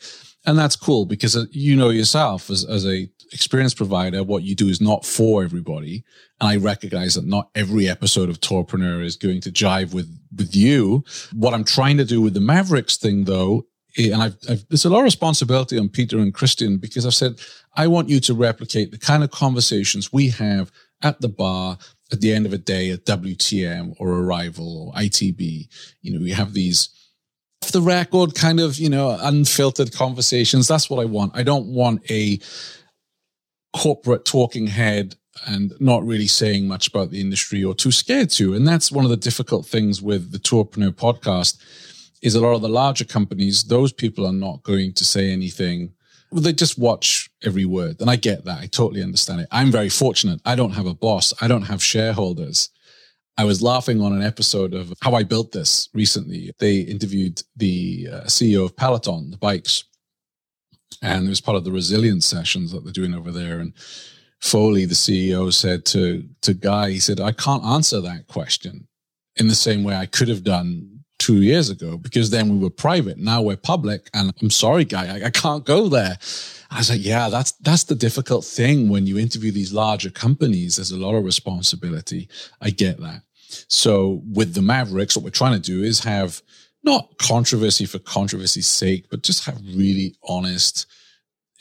And 0.45 0.57
that's 0.57 0.75
cool 0.75 1.05
because 1.05 1.37
uh, 1.37 1.45
you 1.51 1.75
know 1.75 1.89
yourself 1.89 2.49
as, 2.49 2.65
as 2.65 2.85
a 2.85 3.07
experience 3.31 3.73
provider, 3.73 4.23
what 4.23 4.43
you 4.43 4.55
do 4.55 4.67
is 4.67 4.81
not 4.81 5.05
for 5.05 5.43
everybody. 5.43 6.03
And 6.39 6.49
I 6.49 6.55
recognize 6.57 7.13
that 7.15 7.25
not 7.25 7.49
every 7.55 7.87
episode 7.87 8.29
of 8.29 8.41
Tourpreneur 8.41 9.03
is 9.03 9.15
going 9.15 9.41
to 9.41 9.51
jive 9.51 9.93
with, 9.93 10.09
with 10.35 10.55
you. 10.55 11.03
What 11.33 11.53
I'm 11.53 11.63
trying 11.63 11.97
to 11.97 12.05
do 12.05 12.21
with 12.21 12.33
the 12.33 12.41
Mavericks 12.41 12.97
thing 12.97 13.25
though, 13.25 13.65
eh, 13.97 14.11
and 14.11 14.21
I've, 14.21 14.37
I've, 14.49 14.67
there's 14.69 14.85
a 14.85 14.89
lot 14.89 14.99
of 14.99 15.03
responsibility 15.05 15.77
on 15.77 15.89
Peter 15.89 16.17
and 16.17 16.33
Christian 16.33 16.77
because 16.77 17.05
I've 17.05 17.13
said, 17.13 17.39
I 17.75 17.87
want 17.87 18.09
you 18.09 18.19
to 18.21 18.33
replicate 18.33 18.91
the 18.91 18.97
kind 18.97 19.23
of 19.23 19.31
conversations 19.31 20.11
we 20.11 20.29
have 20.29 20.71
at 21.03 21.21
the 21.21 21.29
bar 21.29 21.77
at 22.11 22.21
the 22.21 22.33
end 22.33 22.45
of 22.45 22.53
a 22.53 22.57
day 22.57 22.91
at 22.91 23.05
WTM 23.05 23.95
or 23.99 24.07
Arival 24.07 24.59
or 24.59 24.93
ITB. 24.93 25.67
You 26.01 26.13
know, 26.13 26.19
we 26.19 26.31
have 26.31 26.53
these 26.53 26.89
off 27.63 27.71
the 27.71 27.81
record 27.81 28.35
kind 28.35 28.59
of, 28.59 28.77
you 28.77 28.89
know, 28.89 29.17
unfiltered 29.21 29.93
conversations. 29.93 30.67
That's 30.67 30.89
what 30.89 31.01
I 31.01 31.05
want. 31.05 31.35
I 31.35 31.43
don't 31.43 31.67
want 31.67 32.09
a 32.09 32.39
corporate 33.75 34.25
talking 34.25 34.67
head 34.67 35.15
and 35.45 35.73
not 35.79 36.03
really 36.05 36.27
saying 36.27 36.67
much 36.67 36.87
about 36.87 37.11
the 37.11 37.21
industry 37.21 37.63
or 37.63 37.73
too 37.73 37.91
scared 37.91 38.29
to. 38.31 38.53
And 38.53 38.67
that's 38.67 38.91
one 38.91 39.05
of 39.05 39.11
the 39.11 39.17
difficult 39.17 39.65
things 39.65 40.01
with 40.01 40.31
the 40.31 40.39
Tourpreneur 40.39 40.91
podcast 40.91 41.57
is 42.21 42.35
a 42.35 42.41
lot 42.41 42.53
of 42.53 42.61
the 42.61 42.69
larger 42.69 43.05
companies, 43.05 43.63
those 43.63 43.91
people 43.91 44.27
are 44.27 44.33
not 44.33 44.61
going 44.63 44.93
to 44.93 45.05
say 45.05 45.31
anything. 45.31 45.93
They 46.31 46.53
just 46.53 46.77
watch 46.77 47.29
every 47.43 47.65
word. 47.65 47.99
And 47.99 48.09
I 48.09 48.15
get 48.15 48.45
that. 48.45 48.59
I 48.59 48.67
totally 48.67 49.03
understand 49.03 49.41
it. 49.41 49.47
I'm 49.51 49.71
very 49.71 49.89
fortunate. 49.89 50.39
I 50.45 50.55
don't 50.55 50.71
have 50.71 50.85
a 50.85 50.93
boss. 50.93 51.33
I 51.41 51.47
don't 51.47 51.63
have 51.63 51.83
shareholders. 51.83 52.69
I 53.37 53.43
was 53.43 53.61
laughing 53.61 54.01
on 54.01 54.13
an 54.13 54.21
episode 54.21 54.73
of 54.73 54.93
how 55.01 55.13
I 55.13 55.23
built 55.23 55.51
this 55.51 55.89
recently. 55.93 56.51
They 56.59 56.79
interviewed 56.79 57.41
the 57.55 58.07
uh, 58.11 58.21
CEO 58.25 58.63
of 58.63 58.75
Peloton, 58.75 59.31
the 59.31 59.37
bikes, 59.37 59.85
and 61.01 61.25
it 61.25 61.29
was 61.29 61.41
part 61.41 61.57
of 61.57 61.63
the 61.63 61.71
resilience 61.71 62.25
sessions 62.25 62.71
that 62.71 62.83
they're 62.83 62.93
doing 62.93 63.13
over 63.13 63.31
there. 63.31 63.59
And 63.59 63.73
Foley, 64.39 64.85
the 64.85 64.95
CEO, 64.95 65.51
said 65.51 65.85
to 65.87 66.27
to 66.41 66.53
Guy, 66.53 66.91
he 66.91 66.99
said, 66.99 67.19
"I 67.19 67.31
can't 67.31 67.63
answer 67.63 68.01
that 68.01 68.27
question 68.27 68.87
in 69.37 69.47
the 69.47 69.55
same 69.55 69.83
way 69.83 69.95
I 69.95 70.05
could 70.05 70.27
have 70.27 70.43
done 70.43 70.90
two 71.21 71.41
years 71.41 71.69
ago 71.69 71.97
because 71.97 72.31
then 72.31 72.49
we 72.49 72.57
were 72.57 72.71
private. 72.71 73.17
Now 73.17 73.41
we're 73.43 73.57
public, 73.57 74.09
and 74.13 74.33
I'm 74.41 74.49
sorry, 74.49 74.85
Guy, 74.85 75.05
I, 75.17 75.25
I 75.27 75.29
can't 75.29 75.63
go 75.63 75.87
there." 75.87 76.17
I 76.71 76.77
was 76.79 76.89
like, 76.89 77.05
"Yeah, 77.05 77.29
that's 77.29 77.51
that's 77.67 77.83
the 77.83 77.95
difficult 77.95 78.43
thing 78.43 78.89
when 78.89 79.05
you 79.05 79.19
interview 79.19 79.51
these 79.51 79.71
larger 79.71 80.09
companies. 80.09 80.75
There's 80.75 80.91
a 80.91 80.97
lot 80.97 81.15
of 81.15 81.23
responsibility. 81.23 82.27
I 82.59 82.71
get 82.71 82.99
that." 83.01 83.21
So 83.67 84.21
with 84.25 84.53
the 84.53 84.61
Mavericks, 84.61 85.15
what 85.15 85.23
we're 85.23 85.41
trying 85.41 85.61
to 85.61 85.71
do 85.71 85.83
is 85.83 85.99
have 85.99 86.41
not 86.83 87.17
controversy 87.19 87.85
for 87.85 87.99
controversy's 87.99 88.67
sake, 88.67 89.05
but 89.11 89.21
just 89.21 89.45
have 89.45 89.59
really 89.75 90.15
honest, 90.27 90.87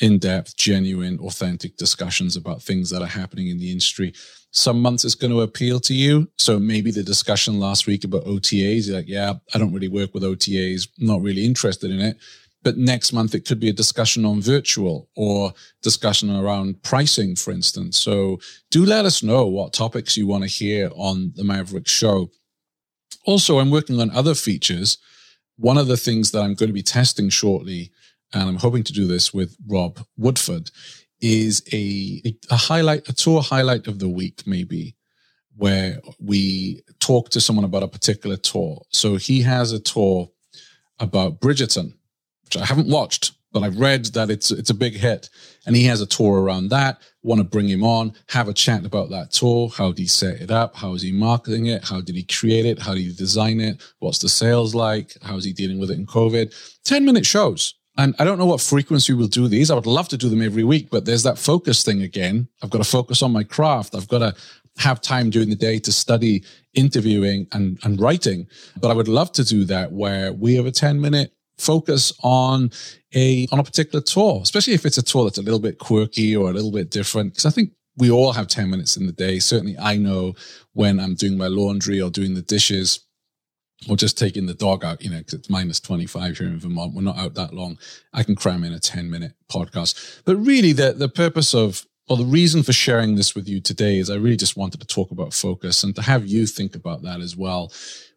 in 0.01 0.19
depth, 0.19 0.57
genuine, 0.57 1.19
authentic 1.21 1.77
discussions 1.77 2.37
about 2.37 2.63
things 2.63 2.91
that 2.91 3.03
are 3.03 3.07
happening 3.07 3.49
in 3.49 3.59
the 3.59 3.71
industry. 3.71 4.13
Some 4.51 4.81
months 4.81 5.05
it's 5.05 5.15
going 5.15 5.31
to 5.31 5.43
appeal 5.43 5.79
to 5.81 5.95
you. 5.95 6.29
So 6.37 6.59
maybe 6.59 6.91
the 6.91 7.03
discussion 7.03 7.61
last 7.61 7.87
week 7.87 8.05
about 8.05 8.25
OTAs, 8.25 8.89
you're 8.89 8.97
like, 8.97 9.09
yeah, 9.09 9.35
I 9.55 9.59
don't 9.59 9.73
really 9.73 9.89
work 9.89 10.13
with 10.15 10.23
OTAs, 10.23 10.89
not 10.99 11.23
really 11.23 11.45
interested 11.45 11.91
in 11.91 12.01
it. 12.01 12.17
But 12.63 12.77
next 12.77 13.13
month 13.13 13.35
it 13.35 13.47
could 13.47 13.61
be 13.61 13.71
a 13.71 13.75
discussion 13.75 14.25
on 14.25 14.41
virtual 14.41 15.09
or 15.17 15.53
discussion 15.83 16.35
around 16.35 16.83
pricing, 16.83 17.37
for 17.37 17.53
instance. 17.53 17.99
So 17.99 18.39
do 18.71 18.85
let 18.85 19.05
us 19.05 19.23
know 19.23 19.47
what 19.47 19.73
topics 19.73 20.17
you 20.17 20.27
want 20.27 20.45
to 20.45 20.49
hear 20.49 20.91
on 20.95 21.33
the 21.37 21.45
Maverick 21.45 21.89
show. 21.89 22.31
Also, 23.25 23.59
I'm 23.59 23.71
working 23.71 24.01
on 24.01 24.11
other 24.11 24.35
features 24.35 24.99
one 25.61 25.77
of 25.77 25.89
the 25.89 25.97
things 25.97 26.31
that 26.31 26.41
I'm 26.41 26.55
going 26.55 26.71
to 26.71 26.75
be 26.75 26.83
testing 26.83 27.29
shortly, 27.29 27.93
and 28.33 28.49
I'm 28.49 28.57
hoping 28.57 28.85
to 28.85 28.93
do 28.93 29.07
this 29.07 29.35
with 29.35 29.57
Rob 29.67 30.01
Woodford, 30.17 30.71
is 31.21 31.63
a, 31.73 32.23
a 32.51 32.57
highlight, 32.57 33.09
a 33.09 33.13
tour 33.13 33.43
highlight 33.43 33.87
of 33.87 33.99
the 33.99 34.09
week, 34.09 34.43
maybe, 34.47 34.97
where 35.57 36.01
we 36.19 36.83
talk 37.01 37.29
to 37.31 37.41
someone 37.41 37.65
about 37.65 37.83
a 37.83 37.89
particular 37.89 38.37
tour. 38.37 38.83
So 38.91 39.17
he 39.17 39.43
has 39.43 39.73
a 39.73 39.81
tour 39.81 40.31
about 40.99 41.41
Bridgerton, 41.41 41.95
which 42.45 42.57
I 42.57 42.65
haven't 42.65 42.89
watched, 42.89 43.33
but 43.53 43.63
I've 43.63 43.79
read 43.79 44.07
that 44.07 44.31
it's 44.31 44.51
it's 44.51 44.71
a 44.71 44.75
big 44.75 44.95
hit, 44.95 45.29
and 45.67 45.75
he 45.75 45.85
has 45.85 46.01
a 46.01 46.07
tour 46.07 46.41
around 46.41 46.69
that. 46.69 47.03
Want 47.23 47.41
to 47.41 47.45
bring 47.45 47.69
him 47.69 47.83
on, 47.85 48.15
have 48.29 48.49
a 48.49 48.55
chat 48.55 48.87
about 48.87 49.11
that 49.11 49.33
tour. 49.33 49.69
How 49.69 49.89
did 49.89 49.99
he 49.99 50.07
set 50.07 50.41
it 50.41 50.51
up? 50.51 50.77
How 50.77 50.95
is 50.95 51.03
he 51.03 51.13
marketing 51.13 51.67
it? 51.67 51.85
How 51.85 52.01
did 52.01 52.15
he 52.15 52.23
create 52.23 52.65
it? 52.65 52.79
How 52.79 52.95
did 52.95 53.03
he 53.03 53.13
design 53.13 53.61
it? 53.61 53.83
What's 53.99 54.21
the 54.21 54.29
sales 54.29 54.75
like? 54.75 55.17
How 55.23 55.37
is 55.37 55.45
he 55.45 55.53
dealing 55.53 55.81
with 55.81 55.91
it 55.91 55.99
in 55.99 56.07
COVID? 56.07 56.55
Ten 56.85 57.05
minute 57.05 57.27
shows. 57.27 57.75
And 57.97 58.15
I 58.19 58.25
don't 58.25 58.39
know 58.39 58.47
what 58.47 58.61
frequency 58.61 59.13
we'll 59.13 59.27
do 59.27 59.49
these. 59.49 59.71
I 59.71 59.75
would 59.75 59.87
love 59.87 60.09
to 60.09 60.17
do 60.17 60.29
them 60.29 60.43
every 60.43 60.65
week, 60.65 60.91
but 60.91 61.05
there's 61.05 61.25
that 61.25 61.39
focus 61.39 61.83
thing 61.83 62.03
again. 62.03 62.49
I've 62.63 62.71
got 62.71 62.79
to 62.79 62.89
focus 62.89 63.23
on 63.23 63.33
my 63.33 63.43
craft. 63.43 63.95
I've 63.95 64.09
got 64.09 64.21
to 64.21 64.35
have 64.79 65.01
time 65.01 65.31
during 65.31 65.51
the 65.51 65.57
day 65.57 65.79
to 65.81 65.93
study 65.93 66.45
interviewing 66.75 67.47
and, 67.53 67.79
and 67.83 68.01
writing. 68.01 68.47
But 68.81 68.91
I 68.91 68.95
would 68.95 69.09
love 69.09 69.33
to 69.33 69.45
do 69.45 69.65
that 69.65 69.93
where 69.93 70.33
we 70.33 70.55
have 70.55 70.67
a 70.67 70.71
10 70.71 71.01
minute 71.01 71.33
focus 71.59 72.13
on 72.23 72.71
a 73.15 73.47
on 73.53 73.59
a 73.59 73.65
particular 73.65 74.03
tour, 74.03 74.41
especially 74.43 74.73
if 74.75 74.87
it's 74.87 74.99
a 74.99 75.03
tour 75.03 75.25
that's 75.25 75.39
a 75.39 75.43
little 75.43 75.61
bit 75.61 75.79
quirky 75.79 76.35
or 76.35 76.49
a 76.49 76.53
little 76.53 76.73
bit 76.73 76.91
different. 76.91 77.33
Because 77.33 77.47
I 77.47 77.51
think 77.51 77.73
we 77.97 78.11
all 78.11 78.33
have 78.33 78.49
10 78.49 78.71
minutes 78.71 78.97
in 78.97 79.07
the 79.07 79.13
day. 79.13 79.39
Certainly 79.39 79.77
I 79.79 79.97
know 79.97 80.35
when 80.73 80.99
I'm 80.99 81.15
doing 81.15 81.37
my 81.37 81.49
laundry 81.49 82.01
or 82.01 82.11
doing 82.11 82.35
the 82.35 82.43
dishes 82.43 83.01
or 83.89 83.97
just 83.97 84.19
taking 84.19 84.47
the 84.47 84.55
dog 84.55 84.85
out, 84.85 85.03
you 85.03 85.11
know, 85.11 85.19
because 85.19 85.35
it's 85.35 85.51
minus 85.51 85.81
25 85.81 86.39
here 86.39 86.47
in 86.49 86.61
Vermont. 86.61 86.95
We're 86.95 87.03
not 87.03 87.19
out 87.19 87.35
that 87.35 87.55
long. 87.55 87.79
I 88.13 88.23
can 88.23 88.37
cram 88.37 88.63
in 88.65 88.73
a 88.73 88.79
10 88.79 89.11
minute 89.11 89.33
podcast. 89.51 90.23
But 90.25 90.37
really 90.37 90.73
the, 90.73 90.93
the 90.93 91.09
purpose 91.09 91.55
of 91.55 91.87
or 92.09 92.17
the 92.17 92.25
reason 92.25 92.65
for 92.65 92.73
sharing 92.73 93.15
this 93.15 93.37
with 93.37 93.49
you 93.49 93.61
today 93.61 93.99
is 93.99 94.11
I 94.11 94.17
really 94.17 94.37
just 94.37 94.57
wanted 94.57 94.81
to 94.81 94.87
talk 94.87 95.13
about 95.13 95.33
focus 95.33 95.85
and 95.85 95.95
to 95.95 96.03
have 96.03 96.27
you 96.27 96.45
think 96.45 96.75
about 96.75 97.03
that 97.03 97.21
as 97.21 97.37
well. 97.37 97.73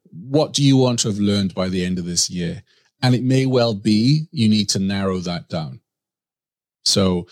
What 0.09 0.51
do 0.51 0.63
you 0.63 0.77
want 0.77 0.99
to 0.99 1.09
have 1.09 1.19
learned 1.19 1.53
by 1.53 1.69
the 1.69 1.85
end 1.85 1.99
of 1.99 2.05
this 2.05 2.27
year? 2.27 2.63
And 3.03 3.13
it 3.13 3.23
may 3.23 3.45
well 3.45 3.75
be 3.75 4.25
you 4.31 4.49
need 4.49 4.67
to 4.69 4.79
narrow 4.79 5.19
that 5.19 5.47
down. 5.47 5.79
So 6.85 7.27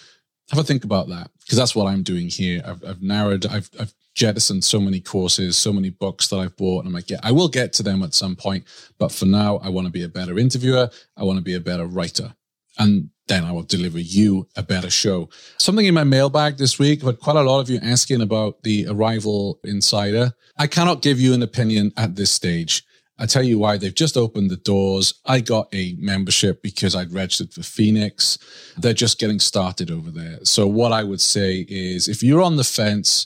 have 0.51 0.59
a 0.59 0.63
think 0.63 0.83
about 0.83 1.09
that 1.09 1.31
because 1.39 1.57
that's 1.57 1.75
what 1.75 1.87
I'm 1.87 2.03
doing 2.03 2.27
here. 2.27 2.61
I've, 2.63 2.83
I've 2.85 3.01
narrowed, 3.01 3.47
I've, 3.47 3.69
I've, 3.79 3.93
jettisoned 4.21 4.63
so 4.63 4.79
many 4.79 4.99
courses, 4.99 5.57
so 5.57 5.73
many 5.73 5.89
books 5.89 6.27
that 6.27 6.37
I've 6.37 6.55
bought, 6.55 6.85
and 6.85 6.89
I 6.89 6.91
might 6.91 7.07
get, 7.07 7.21
I 7.23 7.31
will 7.31 7.47
get 7.47 7.73
to 7.73 7.83
them 7.83 8.03
at 8.03 8.13
some 8.13 8.35
point. 8.35 8.65
But 8.99 9.11
for 9.11 9.25
now, 9.25 9.57
I 9.63 9.69
want 9.69 9.87
to 9.87 9.91
be 9.91 10.03
a 10.03 10.07
better 10.07 10.37
interviewer. 10.37 10.91
I 11.17 11.23
want 11.23 11.37
to 11.37 11.43
be 11.43 11.55
a 11.55 11.59
better 11.59 11.87
writer. 11.87 12.35
And 12.77 13.09
then 13.27 13.43
I 13.43 13.51
will 13.51 13.63
deliver 13.63 13.97
you 13.97 14.47
a 14.55 14.61
better 14.61 14.91
show. 14.91 15.29
Something 15.57 15.87
in 15.87 15.95
my 15.95 16.03
mailbag 16.03 16.57
this 16.57 16.77
week, 16.77 17.01
but 17.01 17.19
quite 17.19 17.35
a 17.35 17.41
lot 17.41 17.61
of 17.61 17.69
you 17.71 17.79
asking 17.81 18.21
about 18.21 18.61
the 18.61 18.85
Arival 18.85 19.55
Insider. 19.63 20.33
I 20.55 20.67
cannot 20.67 21.01
give 21.01 21.19
you 21.19 21.33
an 21.33 21.41
opinion 21.41 21.91
at 21.97 22.15
this 22.15 22.29
stage. 22.29 22.83
I 23.17 23.25
tell 23.25 23.43
you 23.43 23.57
why 23.57 23.77
they've 23.77 24.03
just 24.05 24.17
opened 24.17 24.51
the 24.51 24.57
doors. 24.57 25.15
I 25.25 25.39
got 25.39 25.67
a 25.73 25.95
membership 25.97 26.61
because 26.61 26.95
I'd 26.95 27.11
registered 27.11 27.53
for 27.53 27.63
Phoenix. 27.63 28.37
They're 28.77 28.93
just 28.93 29.17
getting 29.17 29.39
started 29.39 29.89
over 29.89 30.11
there. 30.11 30.37
So 30.43 30.67
what 30.67 30.91
I 30.91 31.03
would 31.03 31.21
say 31.21 31.65
is 31.67 32.07
if 32.07 32.21
you're 32.21 32.43
on 32.43 32.57
the 32.57 32.63
fence, 32.63 33.25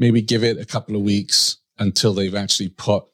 maybe 0.00 0.20
give 0.20 0.42
it 0.42 0.58
a 0.58 0.64
couple 0.64 0.96
of 0.96 1.02
weeks 1.02 1.58
until 1.78 2.12
they've 2.12 2.34
actually 2.34 2.70
put 2.70 3.04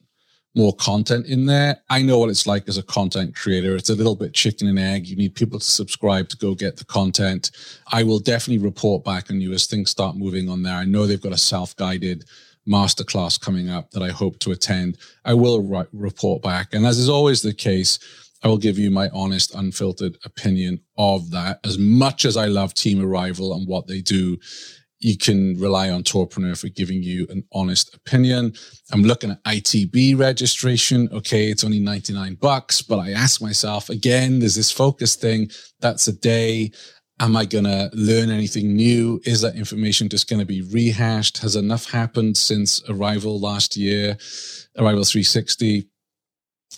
more 0.55 0.75
content 0.77 1.27
in 1.27 1.45
there. 1.45 1.83
I 1.91 2.01
know 2.01 2.19
what 2.19 2.31
it's 2.31 2.47
like 2.47 2.67
as 2.67 2.79
a 2.79 2.83
content 2.83 3.37
creator. 3.37 3.77
It's 3.77 3.91
a 3.91 3.95
little 3.95 4.17
bit 4.17 4.33
chicken 4.33 4.69
and 4.69 4.79
egg. 4.79 5.07
You 5.07 5.17
need 5.17 5.35
people 5.35 5.59
to 5.59 5.65
subscribe 5.65 6.31
to 6.31 6.37
go 6.39 6.55
get 6.55 6.79
the 6.79 6.87
content. 6.87 7.51
I 7.93 8.05
will 8.05 8.21
definitely 8.21 8.65
report 8.65 9.05
back 9.05 9.31
on 9.31 9.43
you 9.43 9.53
as 9.53 9.67
things 9.67 9.91
start 9.91 10.17
moving 10.17 10.49
on 10.49 10.63
there. 10.63 10.77
I 10.77 10.85
know 10.85 11.07
they've 11.07 11.21
got 11.21 11.33
a 11.33 11.37
self-guided 11.37 12.25
masterclass 12.67 13.39
coming 13.39 13.69
up 13.69 13.91
that 13.91 14.03
I 14.03 14.11
hope 14.11 14.39
to 14.41 14.53
attend. 14.53 14.97
I 15.27 15.35
will 15.35 15.61
write, 15.61 15.89
report 15.93 16.41
back. 16.41 16.73
And 16.73 16.87
as 16.87 16.99
is 16.99 17.11
always 17.11 17.43
the 17.43 17.53
case, 17.53 17.99
I 18.43 18.49
will 18.49 18.59
give 18.59 18.79
you 18.79 18.91
my 18.91 19.11
honest, 19.13 19.55
unfiltered 19.55 20.17
opinion 20.25 20.81
of 20.97 21.31
that. 21.33 21.61
As 21.65 21.79
much 21.79 22.25
as 22.25 22.37
I 22.37 22.47
love 22.47 22.73
Team 22.73 22.99
Arival 22.99 23.55
and 23.55 23.69
what 23.69 23.89
they 23.89 24.01
do, 24.01 24.39
you 24.99 25.17
can 25.17 25.59
rely 25.59 25.91
on 25.91 26.03
Tourpreneur 26.03 26.59
for 26.59 26.69
giving 26.69 27.03
you 27.03 27.27
an 27.29 27.45
honest 27.53 27.95
opinion. 27.95 28.55
I'm 28.93 29.03
looking 29.03 29.31
at 29.31 29.43
ITB 29.45 30.19
registration. 30.19 31.09
Okay, 31.13 31.51
it's 31.51 31.65
only 31.65 31.81
99 31.81 32.37
bucks, 32.37 32.83
but 32.83 32.99
I 32.99 33.11
ask 33.11 33.43
myself 33.43 33.91
again, 33.91 34.39
there's 34.39 34.55
this 34.55 34.71
focus 34.71 35.17
thing. 35.17 35.51
That's 35.81 36.09
a 36.09 36.13
day. 36.13 36.73
Am 37.19 37.35
I 37.35 37.47
going 37.47 37.65
to 37.65 37.91
learn 37.95 38.31
anything 38.31 38.75
new? 38.75 39.21
Is 39.25 39.41
that 39.41 39.57
information 39.57 40.09
just 40.09 40.29
going 40.29 40.41
to 40.41 40.47
be 40.47 40.61
rehashed? 40.61 41.39
Has 41.39 41.57
enough 41.57 41.91
happened 41.91 42.37
since 42.37 42.81
Arival 42.81 43.41
last 43.41 43.77
year, 43.77 44.17
Arival 44.77 45.09
360? 45.09 45.89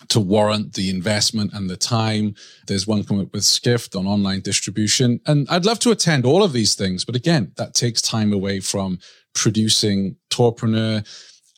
To 0.09 0.21
warrant 0.21 0.75
the 0.75 0.91
investment 0.91 1.53
and 1.53 1.69
the 1.69 1.77
time. 1.77 2.35
There's 2.67 2.87
one 2.87 3.05
coming 3.05 3.27
up 3.27 3.33
with 3.33 3.45
Skift 3.45 3.97
on 3.97 4.07
online 4.07 4.41
distribution. 4.41 5.21
And 5.27 5.49
I'd 5.51 5.65
love 5.65 5.79
to 5.81 5.91
attend 5.91 6.25
all 6.25 6.43
of 6.43 6.53
these 6.53 6.75
things. 6.75 7.05
But 7.05 7.17
again, 7.17 7.53
that 7.57 7.75
takes 7.75 8.01
time 8.01 8.33
away 8.33 8.61
from 8.61 8.99
producing 9.35 10.17
Tourpreneur 10.31 11.07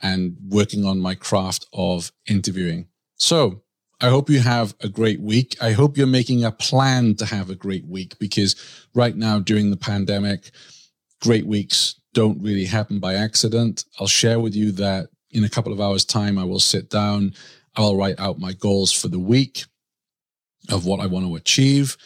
and 0.02 0.36
working 0.48 0.84
on 0.84 1.00
my 1.00 1.14
craft 1.14 1.66
of 1.72 2.12
interviewing. 2.26 2.88
So 3.16 3.62
I 4.00 4.08
hope 4.08 4.30
you 4.30 4.40
have 4.40 4.74
a 4.80 4.88
great 4.88 5.20
week. 5.20 5.56
I 5.60 5.72
hope 5.72 5.98
you're 5.98 6.06
making 6.06 6.44
a 6.44 6.52
plan 6.52 7.16
to 7.16 7.26
have 7.26 7.50
a 7.50 7.54
great 7.54 7.86
week 7.86 8.18
because 8.18 8.56
right 8.94 9.14
now 9.14 9.38
during 9.38 9.70
the 9.70 9.76
pandemic, 9.76 10.50
great 11.20 11.46
weeks 11.46 11.96
don't 12.14 12.40
really 12.42 12.64
happen 12.64 12.98
by 12.98 13.14
accident. 13.14 13.84
I'll 13.98 14.06
share 14.06 14.40
with 14.40 14.54
you 14.54 14.72
that 14.72 15.10
in 15.30 15.44
a 15.44 15.48
couple 15.48 15.72
of 15.72 15.80
hours 15.80 16.04
time, 16.04 16.38
I 16.38 16.44
will 16.44 16.60
sit 16.60 16.88
down 16.88 17.34
I'll 17.76 17.96
write 17.96 18.18
out 18.18 18.38
my 18.38 18.52
goals 18.52 18.92
for 18.92 19.08
the 19.08 19.18
week 19.18 19.64
of 20.68 20.86
what 20.86 21.00
I 21.00 21.06
want 21.06 21.26
to 21.26 21.36
achieve 21.36 21.96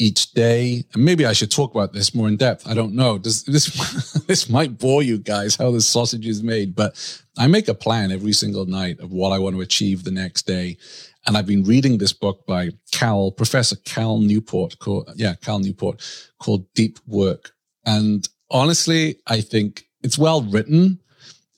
each 0.00 0.32
day. 0.32 0.84
And 0.94 1.04
maybe 1.04 1.26
I 1.26 1.34
should 1.34 1.50
talk 1.50 1.74
about 1.74 1.92
this 1.92 2.14
more 2.14 2.26
in 2.26 2.38
depth. 2.38 2.66
I 2.66 2.74
don't 2.74 2.94
know. 2.94 3.18
Does 3.18 3.44
this, 3.44 3.66
this 4.26 4.48
might 4.48 4.78
bore 4.78 5.02
you 5.02 5.18
guys 5.18 5.56
how 5.56 5.70
the 5.70 5.82
sausage 5.82 6.26
is 6.26 6.42
made, 6.42 6.74
but 6.74 7.22
I 7.36 7.46
make 7.46 7.68
a 7.68 7.74
plan 7.74 8.10
every 8.10 8.32
single 8.32 8.64
night 8.64 8.98
of 9.00 9.12
what 9.12 9.30
I 9.30 9.38
want 9.38 9.56
to 9.56 9.60
achieve 9.60 10.02
the 10.02 10.10
next 10.10 10.46
day. 10.46 10.78
And 11.26 11.36
I've 11.36 11.46
been 11.46 11.64
reading 11.64 11.98
this 11.98 12.14
book 12.14 12.46
by 12.46 12.70
Cal, 12.92 13.30
Professor 13.30 13.76
Cal 13.76 14.18
Newport, 14.18 14.78
called, 14.78 15.10
yeah, 15.16 15.34
Cal 15.34 15.58
Newport 15.58 16.02
called 16.38 16.72
Deep 16.72 16.98
Work. 17.06 17.52
And 17.84 18.26
honestly, 18.50 19.20
I 19.26 19.42
think 19.42 19.84
it's 20.02 20.18
well 20.18 20.42
written. 20.42 20.98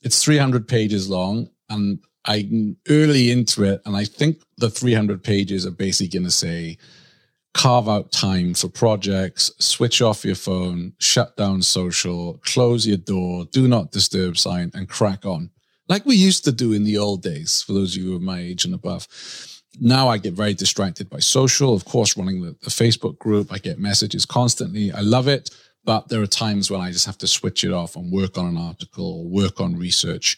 It's 0.01 0.21
300 0.21 0.67
pages 0.67 1.09
long 1.09 1.49
and 1.69 1.99
I'm 2.25 2.77
early 2.89 3.31
into 3.31 3.63
it, 3.63 3.81
and 3.85 3.95
I 3.95 4.05
think 4.05 4.41
the 4.57 4.69
300 4.69 5.23
pages 5.23 5.65
are 5.65 5.71
basically 5.71 6.19
going 6.19 6.25
to 6.25 6.31
say 6.31 6.77
carve 7.53 7.87
out 7.87 8.11
time 8.11 8.53
for 8.53 8.67
projects, 8.67 9.51
switch 9.59 10.01
off 10.01 10.25
your 10.25 10.35
phone, 10.35 10.93
shut 10.97 11.37
down 11.37 11.61
social, 11.61 12.39
close 12.45 12.87
your 12.87 12.97
door, 12.97 13.45
do 13.51 13.67
not 13.67 13.91
disturb 13.91 14.37
sign, 14.37 14.71
and 14.73 14.89
crack 14.89 15.25
on. 15.25 15.51
Like 15.87 16.05
we 16.05 16.15
used 16.15 16.45
to 16.45 16.51
do 16.51 16.73
in 16.73 16.83
the 16.83 16.97
old 16.97 17.21
days, 17.21 17.61
for 17.61 17.73
those 17.73 17.95
of 17.95 18.03
you 18.03 18.15
of 18.15 18.21
my 18.21 18.39
age 18.39 18.65
and 18.65 18.73
above. 18.73 19.07
Now 19.79 20.07
I 20.07 20.17
get 20.17 20.33
very 20.33 20.53
distracted 20.53 21.09
by 21.09 21.19
social. 21.19 21.73
Of 21.73 21.85
course, 21.85 22.15
running 22.15 22.41
the, 22.41 22.55
the 22.61 22.69
Facebook 22.69 23.17
group, 23.17 23.51
I 23.51 23.57
get 23.57 23.79
messages 23.79 24.25
constantly. 24.25 24.91
I 24.91 25.01
love 25.01 25.27
it. 25.27 25.49
But 25.85 26.07
there 26.07 26.21
are 26.21 26.27
times 26.27 26.71
when 26.71 26.79
I 26.79 26.91
just 26.91 27.05
have 27.05 27.17
to 27.17 27.27
switch 27.27 27.63
it 27.63 27.73
off 27.73 27.95
and 27.95 28.11
work 28.11 28.37
on 28.37 28.45
an 28.45 28.57
article, 28.57 29.19
or 29.19 29.25
work 29.25 29.59
on 29.59 29.75
research. 29.75 30.37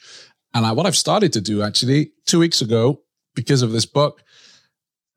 And 0.55 0.65
I, 0.65 0.71
what 0.71 0.85
I've 0.85 0.95
started 0.95 1.33
to 1.33 1.41
do 1.41 1.61
actually 1.61 2.13
two 2.25 2.39
weeks 2.39 2.61
ago, 2.61 3.01
because 3.35 3.61
of 3.61 3.73
this 3.73 3.85
book, 3.85 4.23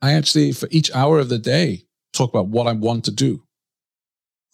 I 0.03 0.13
actually, 0.13 0.53
for 0.53 0.69
each 0.73 0.95
hour 0.95 1.21
of 1.21 1.29
the 1.29 1.39
day, 1.39 1.85
talk 2.13 2.31
about 2.31 2.49
what 2.49 2.67
I 2.67 2.73
want 2.73 3.05
to 3.05 3.13
do 3.13 3.45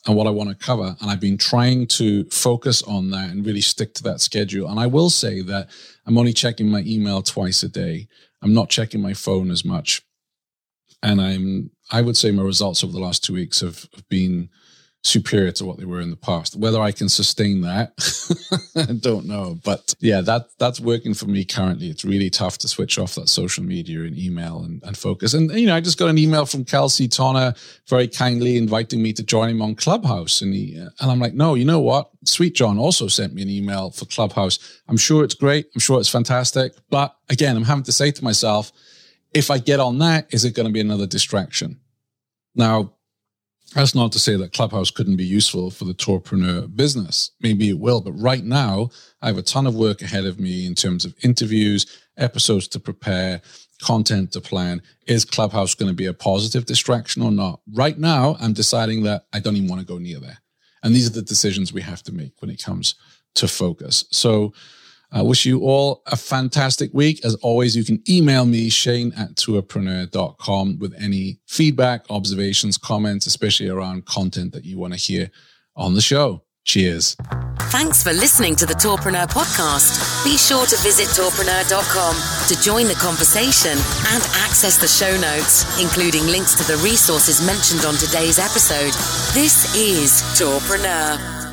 and 0.06 0.14
what 0.14 0.26
I 0.26 0.30
want 0.30 0.50
to 0.50 0.54
cover. 0.54 0.94
And 1.00 1.10
I've 1.10 1.20
been 1.20 1.38
trying 1.38 1.86
to 1.88 2.24
focus 2.24 2.82
on 2.82 3.10
that 3.10 3.30
and 3.30 3.46
really 3.46 3.62
stick 3.62 3.94
to 3.94 4.02
that 4.04 4.20
schedule. 4.20 4.68
And 4.68 4.78
I 4.78 4.86
will 4.86 5.08
say 5.08 5.40
that 5.40 5.70
I'm 6.06 6.18
only 6.18 6.34
checking 6.34 6.68
my 6.68 6.82
email 6.86 7.22
twice 7.22 7.62
a 7.62 7.68
day. 7.68 8.06
I'm 8.42 8.52
not 8.52 8.68
checking 8.68 9.00
my 9.00 9.14
phone 9.14 9.50
as 9.50 9.64
much. 9.64 10.02
And 11.02 11.20
I'm, 11.20 11.70
I 11.90 12.02
would 12.02 12.16
say 12.16 12.30
my 12.30 12.42
results 12.42 12.84
over 12.84 12.92
the 12.92 12.98
last 12.98 13.24
two 13.24 13.32
weeks 13.32 13.60
have, 13.60 13.86
have 13.94 14.08
been 14.10 14.50
superior 15.04 15.52
to 15.52 15.64
what 15.66 15.78
they 15.78 15.84
were 15.84 16.00
in 16.00 16.10
the 16.10 16.16
past. 16.16 16.56
Whether 16.56 16.80
I 16.80 16.90
can 16.90 17.08
sustain 17.08 17.60
that, 17.60 17.92
I 18.76 18.92
don't 18.94 19.26
know. 19.26 19.58
But 19.62 19.94
yeah, 20.00 20.22
that 20.22 20.46
that's 20.58 20.80
working 20.80 21.14
for 21.14 21.26
me 21.26 21.44
currently. 21.44 21.88
It's 21.90 22.04
really 22.04 22.30
tough 22.30 22.58
to 22.58 22.68
switch 22.68 22.98
off 22.98 23.14
that 23.14 23.28
social 23.28 23.62
media 23.62 24.00
and 24.00 24.18
email 24.18 24.62
and, 24.64 24.82
and 24.82 24.96
focus. 24.96 25.34
And 25.34 25.50
you 25.52 25.66
know, 25.66 25.76
I 25.76 25.80
just 25.80 25.98
got 25.98 26.08
an 26.08 26.18
email 26.18 26.46
from 26.46 26.64
Kelsey 26.64 27.06
Tonner 27.06 27.54
very 27.88 28.08
kindly 28.08 28.56
inviting 28.56 29.02
me 29.02 29.12
to 29.12 29.22
join 29.22 29.50
him 29.50 29.62
on 29.62 29.74
Clubhouse. 29.74 30.40
And 30.40 30.54
he 30.54 30.74
and 30.76 30.90
I'm 31.00 31.20
like, 31.20 31.34
no, 31.34 31.54
you 31.54 31.66
know 31.66 31.80
what? 31.80 32.10
Sweet 32.24 32.54
John 32.54 32.78
also 32.78 33.06
sent 33.06 33.34
me 33.34 33.42
an 33.42 33.50
email 33.50 33.90
for 33.90 34.06
Clubhouse. 34.06 34.58
I'm 34.88 34.96
sure 34.96 35.22
it's 35.22 35.34
great. 35.34 35.66
I'm 35.74 35.80
sure 35.80 36.00
it's 36.00 36.08
fantastic. 36.08 36.72
But 36.90 37.14
again, 37.28 37.56
I'm 37.56 37.64
having 37.64 37.84
to 37.84 37.92
say 37.92 38.10
to 38.10 38.24
myself, 38.24 38.72
if 39.34 39.50
I 39.50 39.58
get 39.58 39.80
on 39.80 39.98
that, 39.98 40.32
is 40.32 40.44
it 40.44 40.54
going 40.54 40.66
to 40.66 40.72
be 40.72 40.80
another 40.80 41.06
distraction? 41.06 41.80
Now, 42.54 42.94
that's 43.74 43.94
not 43.94 44.12
to 44.12 44.18
say 44.18 44.36
that 44.36 44.52
Clubhouse 44.52 44.90
couldn't 44.90 45.16
be 45.16 45.24
useful 45.24 45.70
for 45.70 45.84
the 45.84 45.94
tourpreneur 45.94 46.74
business. 46.74 47.32
Maybe 47.40 47.68
it 47.68 47.78
will, 47.78 48.00
but 48.00 48.12
right 48.12 48.44
now 48.44 48.90
I 49.20 49.26
have 49.26 49.38
a 49.38 49.42
ton 49.42 49.66
of 49.66 49.74
work 49.74 50.00
ahead 50.00 50.24
of 50.24 50.38
me 50.38 50.64
in 50.64 50.74
terms 50.74 51.04
of 51.04 51.14
interviews, 51.22 51.84
episodes 52.16 52.68
to 52.68 52.80
prepare, 52.80 53.42
content 53.82 54.32
to 54.32 54.40
plan. 54.40 54.80
Is 55.06 55.24
Clubhouse 55.24 55.74
going 55.74 55.90
to 55.90 55.94
be 55.94 56.06
a 56.06 56.14
positive 56.14 56.66
distraction 56.66 57.20
or 57.20 57.32
not? 57.32 57.60
Right 57.72 57.98
now, 57.98 58.36
I'm 58.40 58.52
deciding 58.52 59.02
that 59.04 59.26
I 59.32 59.40
don't 59.40 59.56
even 59.56 59.68
want 59.68 59.80
to 59.80 59.86
go 59.86 59.98
near 59.98 60.20
there. 60.20 60.38
And 60.84 60.94
these 60.94 61.08
are 61.08 61.12
the 61.12 61.22
decisions 61.22 61.72
we 61.72 61.82
have 61.82 62.02
to 62.04 62.12
make 62.12 62.34
when 62.40 62.50
it 62.50 62.62
comes 62.62 62.94
to 63.34 63.48
focus. 63.48 64.04
So 64.10 64.52
I 65.14 65.22
wish 65.22 65.46
you 65.46 65.60
all 65.60 66.02
a 66.06 66.16
fantastic 66.16 66.92
week. 66.92 67.24
As 67.24 67.36
always, 67.36 67.76
you 67.76 67.84
can 67.84 68.02
email 68.08 68.44
me, 68.44 68.68
Shane 68.68 69.12
at 69.16 69.36
tourpreneur.com 69.36 70.80
with 70.80 70.92
any 71.00 71.38
feedback, 71.46 72.04
observations, 72.10 72.76
comments, 72.76 73.24
especially 73.24 73.68
around 73.68 74.06
content 74.06 74.52
that 74.52 74.64
you 74.64 74.76
want 74.76 74.92
to 74.92 74.98
hear 74.98 75.30
on 75.76 75.94
the 75.94 76.00
show. 76.00 76.42
Cheers. 76.64 77.14
Thanks 77.70 78.02
for 78.02 78.12
listening 78.12 78.56
to 78.56 78.66
the 78.66 78.74
Tourpreneur 78.74 79.28
podcast. 79.28 80.24
Be 80.24 80.36
sure 80.36 80.66
to 80.66 80.76
visit 80.78 81.06
tourpreneur.com 81.08 82.48
to 82.48 82.62
join 82.62 82.86
the 82.86 82.94
conversation 82.94 83.72
and 83.72 84.22
access 84.42 84.78
the 84.78 84.88
show 84.88 85.14
notes, 85.20 85.80
including 85.80 86.26
links 86.26 86.54
to 86.54 86.64
the 86.64 86.82
resources 86.82 87.46
mentioned 87.46 87.84
on 87.84 87.94
today's 87.94 88.38
episode. 88.38 88.94
This 89.34 89.74
is 89.76 90.22
Tourpreneur. 90.40 91.43